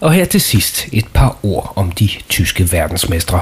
[0.00, 3.40] Og her til sidst et par ord om de tyske verdensmestre,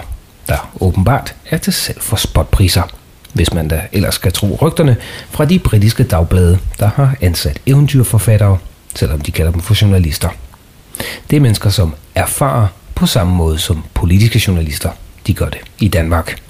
[0.49, 2.83] der åbenbart er til selv for spotpriser,
[3.33, 4.97] hvis man da ellers skal tro rygterne
[5.31, 8.59] fra de britiske dagblade, der har ansat eventyrforfattere,
[8.95, 10.29] selvom de kalder dem for journalister.
[11.31, 14.91] Det er mennesker, som erfarer på samme måde som politiske journalister–
[15.27, 16.41] de gør det i Danmark.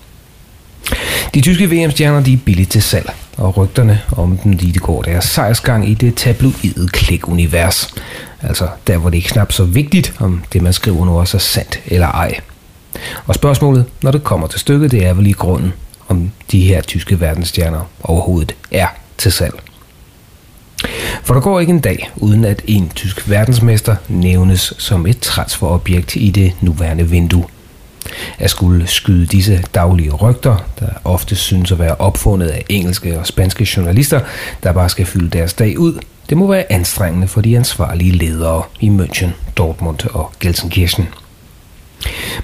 [1.34, 5.24] De tyske VM-stjerner de er billigt til salg, og rygterne om dem de går deres
[5.24, 7.94] sejrsgang i det tabloide klik-univers.
[8.42, 11.38] Altså der, hvor det er knap så vigtigt, om det, man skriver nu også er
[11.38, 12.40] sandt eller ej.
[13.26, 15.72] Og spørgsmålet, når det kommer til stykket, det er vel i grunden,
[16.08, 18.86] om de her tyske verdensstjerner overhovedet er
[19.18, 19.54] til salg.
[21.22, 26.16] For der går ikke en dag, uden at en tysk verdensmester nævnes som et transferobjekt
[26.16, 27.44] i det nuværende vindue.
[28.38, 33.26] At skulle skyde disse daglige rygter, der ofte synes at være opfundet af engelske og
[33.26, 34.20] spanske journalister,
[34.62, 38.62] der bare skal fylde deres dag ud, det må være anstrengende for de ansvarlige ledere
[38.80, 41.08] i München, Dortmund og Gelsenkirchen.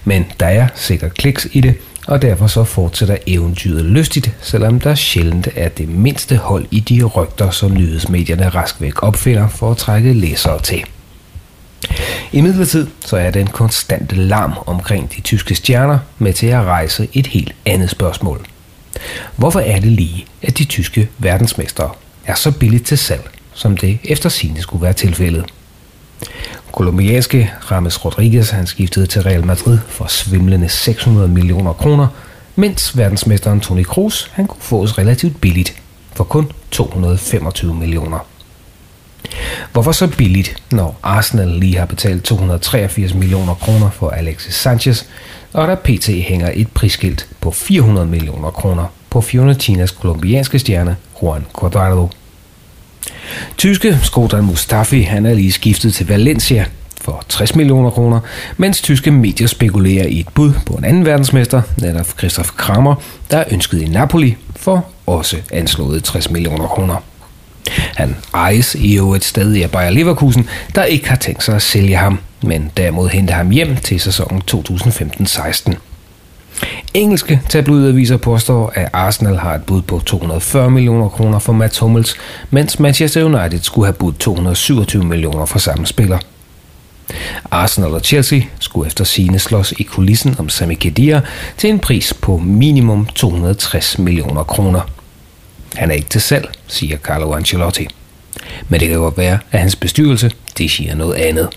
[0.04, 1.74] Men der er sikkert kliks i det,
[2.06, 7.02] og derfor så fortsætter eventyret lystigt, selvom der sjældent er det mindste hold i de
[7.02, 10.84] rygter, som nyhedsmedierne rask væk opfinder for at trække læsere til.
[12.32, 17.08] I midlertid så er den konstante larm omkring de tyske stjerner med til at rejse
[17.12, 18.46] et helt andet spørgsmål.
[19.36, 21.90] Hvorfor er det lige, at de tyske verdensmestre
[22.26, 25.44] er så billigt til salg, som det efter sine skulle være tilfældet?
[26.72, 32.06] Kolumbianske Rames Rodriguez han skiftede til Real Madrid for svimlende 600 millioner kroner,
[32.56, 35.74] mens verdensmesteren Toni Kroos han kunne fås relativt billigt
[36.14, 38.18] for kun 225 millioner.
[39.72, 45.04] Hvorfor så billigt, når Arsenal lige har betalt 283 millioner kroner for Alexis Sanchez,
[45.52, 46.06] og der pt.
[46.06, 52.08] hænger et prisskilt på 400 millioner kroner på Fiorentinas kolumbianske stjerne Juan Cuadrado.
[53.56, 56.66] Tyske Skodan Mustafi han er lige skiftet til Valencia
[57.00, 58.20] for 60 millioner kroner,
[58.56, 62.94] mens tyske medier spekulerer i et bud på en anden verdensmester, netop Christoph Kramer,
[63.30, 66.96] der er ønsket i Napoli for også anslået 60 millioner kroner.
[67.70, 71.96] Han ejes i øvrigt stadig af Bayer Leverkusen, der ikke har tænkt sig at sælge
[71.96, 75.74] ham, men derimod hente ham hjem til sæsonen 2015-16.
[76.94, 82.14] Engelske tabloidaviser påstår, at Arsenal har et bud på 240 millioner kroner for Mats Hummels,
[82.50, 86.18] mens Manchester United skulle have budt 227 millioner for samme spiller.
[87.50, 91.20] Arsenal og Chelsea skulle efter sine slås i kulissen om Sami Khedira
[91.56, 94.80] til en pris på minimum 260 millioner kroner.
[95.74, 97.88] Han er ikke til salg, siger Carlo Ancelotti.
[98.68, 101.48] Men det kan godt være, at hans bestyrelse det siger noget andet.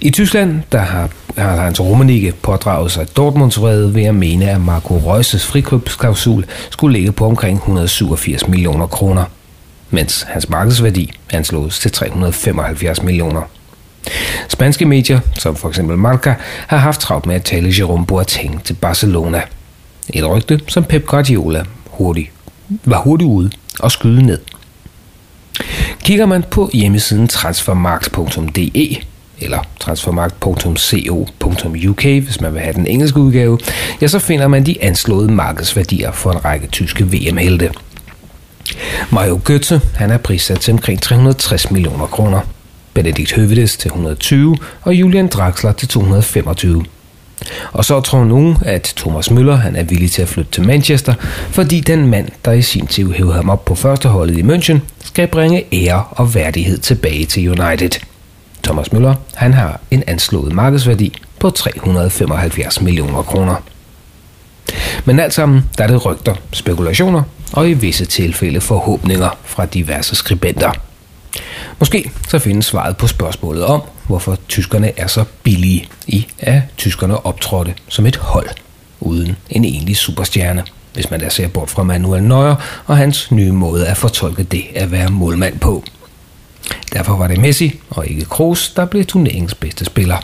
[0.00, 4.60] I Tyskland der har, har Hans Rummenigge pådraget sig Dortmunds vrede ved at mene, at
[4.60, 9.24] Marco Reus's frikøbsklausul skulle ligge på omkring 187 millioner kroner,
[9.90, 13.42] mens hans markedsværdi anslås til 375 millioner.
[14.48, 16.34] Spanske medier, som for eksempel Marca,
[16.66, 19.42] har haft travlt med at tale Jerome Boateng til Barcelona.
[20.08, 22.30] Et rygte, som Pep Guardiola hurtigt,
[22.84, 23.50] var hurtigt ude
[23.80, 24.38] og skyde ned.
[26.04, 28.96] Kigger man på hjemmesiden transfermarkt.de,
[29.38, 33.58] eller transfermarkt.co.uk, hvis man vil have den engelske udgave,
[34.00, 37.70] ja, så finder man de anslåede markedsværdier for en række tyske VM-helte.
[39.10, 42.40] Mario Götze, han er prissat til omkring 360 millioner kroner.
[42.94, 46.84] Benedikt Høvedes til 120 og Julian Draxler til 225.
[47.72, 51.14] Og så tror nogen, at Thomas Møller han er villig til at flytte til Manchester,
[51.50, 55.26] fordi den mand, der i sin tid hævde ham op på førsteholdet i München, skal
[55.26, 57.90] bringe ære og værdighed tilbage til United.
[58.62, 63.56] Thomas Møller han har en anslået markedsværdi på 375 millioner kroner.
[65.04, 67.22] Men alt sammen, der er det rygter, spekulationer
[67.52, 70.70] og i visse tilfælde forhåbninger fra diverse skribenter.
[71.78, 77.26] Måske så findes svaret på spørgsmålet om, hvorfor tyskerne er så billige i, at tyskerne
[77.26, 78.48] optrådte som et hold
[79.00, 83.52] uden en egentlig superstjerne, hvis man da ser bort fra Manuel Neuer og hans nye
[83.52, 85.84] måde at fortolke det at være målmand på.
[86.92, 90.16] Derfor var det Messi og ikke Kroos, der blev turneringens bedste spiller.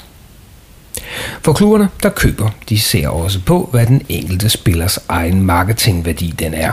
[1.43, 6.55] For klubberne, der køber, de ser også på, hvad den enkelte spillers egen marketingværdi den
[6.55, 6.73] er.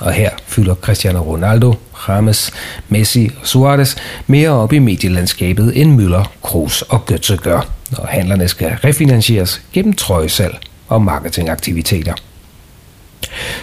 [0.00, 1.74] Og her fylder Cristiano Ronaldo,
[2.08, 2.52] James,
[2.88, 3.96] Messi og Suarez
[4.26, 9.92] mere op i medielandskabet end Müller, Kroos og Götze gør, når handlerne skal refinansieres gennem
[9.92, 12.14] trøjesalg og marketingaktiviteter.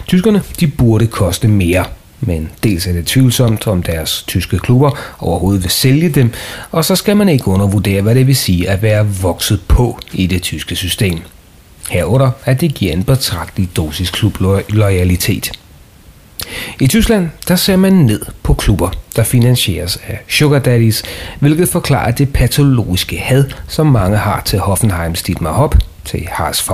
[0.07, 1.85] Tyskerne de burde koste mere,
[2.19, 6.33] men dels er det tvivlsomt, om deres tyske klubber overhovedet vil sælge dem,
[6.71, 10.27] og så skal man ikke undervurdere, hvad det vil sige at være vokset på i
[10.27, 11.19] det tyske system.
[11.89, 15.51] Herunder, at det giver en betragtelig dosis klubloyalitet.
[16.79, 21.03] I Tyskland der ser man ned på klubber, der finansieres af sugar daddies,
[21.39, 25.75] hvilket forklarer det patologiske had, som mange har til Hoffenheims Dietmar Hopp,
[26.05, 26.69] til Haas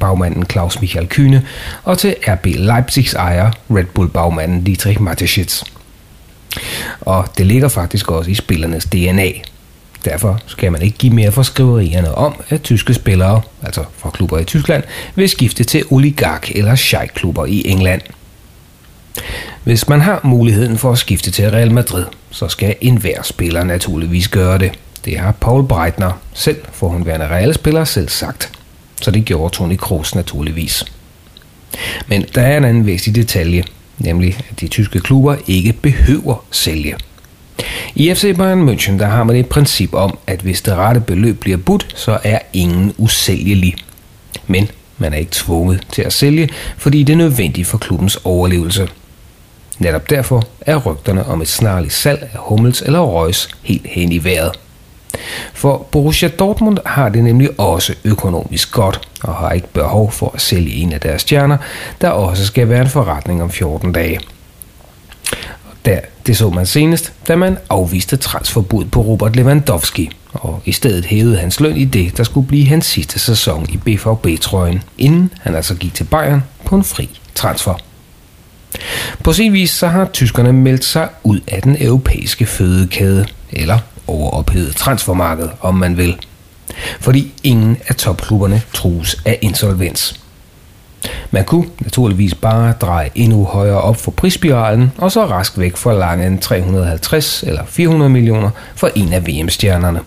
[0.00, 1.38] bagmanden Klaus Michael Kühne
[1.84, 5.62] og til RB Leipzigs ejer Red Bull bagmanden Dietrich Mateschitz.
[7.00, 9.28] Og det ligger faktisk også i spillernes DNA.
[10.04, 14.38] Derfor skal man ikke give mere for skriverierne om, at tyske spillere, altså fra klubber
[14.38, 14.82] i Tyskland,
[15.14, 18.00] vil skifte til oligark- eller sheik-klubber i England–
[19.64, 24.28] hvis man har muligheden for at skifte til Real Madrid, så skal enhver spiller naturligvis
[24.28, 24.72] gøre det.
[25.04, 28.52] Det har Paul Breitner selv, forhåndværende Real-spiller, selv sagt.
[29.02, 30.84] Så det gjorde Toni Kroos naturligvis.
[32.06, 33.64] Men der er en anden væsentlig detalje,
[33.98, 36.96] nemlig at de tyske klubber ikke behøver sælge.
[37.94, 41.40] I FC Bayern München der har man et princip om, at hvis det rette beløb
[41.40, 43.74] bliver budt, så er ingen usælgelig.
[44.46, 48.88] Men man er ikke tvunget til at sælge, fordi det er nødvendigt for klubbens overlevelse.
[49.78, 54.24] Netop derfor er rygterne om et snarligt salg af Hummels eller Reus helt hen i
[54.24, 54.52] vejret.
[55.54, 60.40] For Borussia Dortmund har det nemlig også økonomisk godt, og har ikke behov for at
[60.40, 61.56] sælge en af deres stjerner,
[62.00, 64.20] der også skal være en forretning om 14 dage.
[65.84, 71.04] Der, det så man senest, da man afviste transferbud på Robert Lewandowski, og i stedet
[71.04, 75.54] hævede hans løn i det, der skulle blive hans sidste sæson i BVB-trøjen, inden han
[75.54, 77.74] altså gik til Bayern på en fri transfer.
[79.24, 84.76] På sin vis så har tyskerne meldt sig ud af den europæiske fødekæde, eller overophedet
[84.76, 86.16] transfermarked, om man vil.
[87.00, 90.20] Fordi ingen af topklubberne trues af insolvens.
[91.30, 95.92] Man kunne naturligvis bare dreje endnu højere op for prisspiralen, og så rask væk for
[95.92, 100.00] lange en 350 eller 400 millioner for en af VM-stjernerne.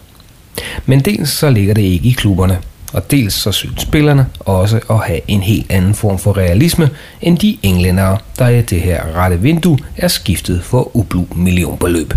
[0.86, 2.57] Men dels så ligger det ikke i klubberne,
[2.94, 6.90] og dels så synes spillerne også at have en helt anden form for realisme
[7.22, 12.14] end de englændere, der i det her rette vindue er skiftet for ublu millionbeløb.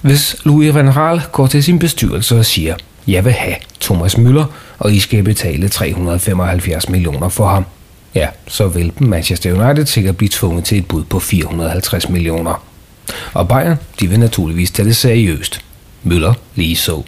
[0.00, 2.74] Hvis Louis Van Raal går til sin bestyrelse og siger,
[3.06, 4.44] jeg vil have Thomas Müller,
[4.78, 7.64] og I skal betale 375 millioner for ham,
[8.14, 12.64] ja, så vil Manchester United sikkert blive tvunget til et bud på 450 millioner.
[13.32, 15.60] Og Bayern, de vil naturligvis tage det seriøst.
[16.04, 17.02] Müller lige så.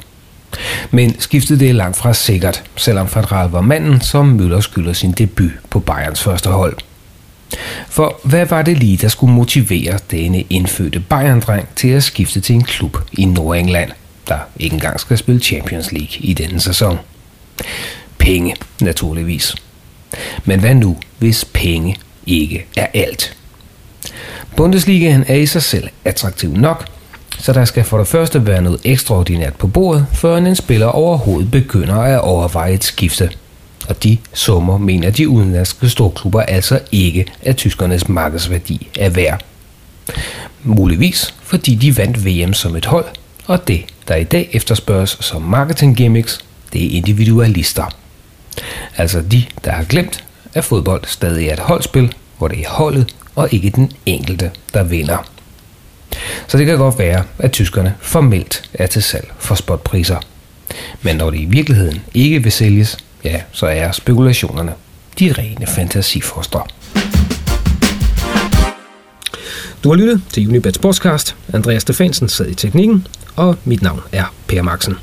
[0.90, 5.12] Men skiftet det er langt fra sikkert, selvom Fadral var manden, som Müller skylder sin
[5.12, 6.76] debut på Bayerns første hold.
[7.88, 12.54] For hvad var det lige, der skulle motivere denne indfødte Bayern-dreng til at skifte til
[12.54, 13.90] en klub i Nordengland,
[14.28, 16.98] der ikke engang skal spille Champions League i denne sæson?
[18.18, 19.54] Penge, naturligvis.
[20.44, 21.96] Men hvad nu, hvis penge
[22.26, 23.36] ikke er alt?
[24.56, 26.86] Bundesligaen er i sig selv attraktiv nok,
[27.42, 31.50] så der skal for det første være noget ekstraordinært på bordet, før en spiller overhovedet
[31.50, 33.30] begynder at overveje et skifte.
[33.88, 39.44] Og de summer mener de udenlandske storklubber altså ikke, at tyskernes markedsværdi er værd.
[40.62, 43.04] Muligvis fordi de vandt VM som et hold,
[43.46, 46.38] og det, der i dag efterspørges som marketing gimmicks,
[46.72, 47.94] det er individualister.
[48.96, 50.24] Altså de, der har glemt,
[50.54, 54.82] at fodbold stadig er et holdspil, hvor det er holdet og ikke den enkelte, der
[54.82, 55.31] vinder.
[56.46, 60.16] Så det kan godt være, at tyskerne formelt er til salg for spotpriser.
[61.02, 64.72] Men når det i virkeligheden ikke vil sælges, ja, så er spekulationerne
[65.18, 66.68] de rene fantasifoster.
[69.84, 71.36] Du har lyttet til Unibet Sportscast.
[71.52, 73.06] Andreas Stefansen sad i teknikken,
[73.36, 74.96] og mit navn er Per Maxen.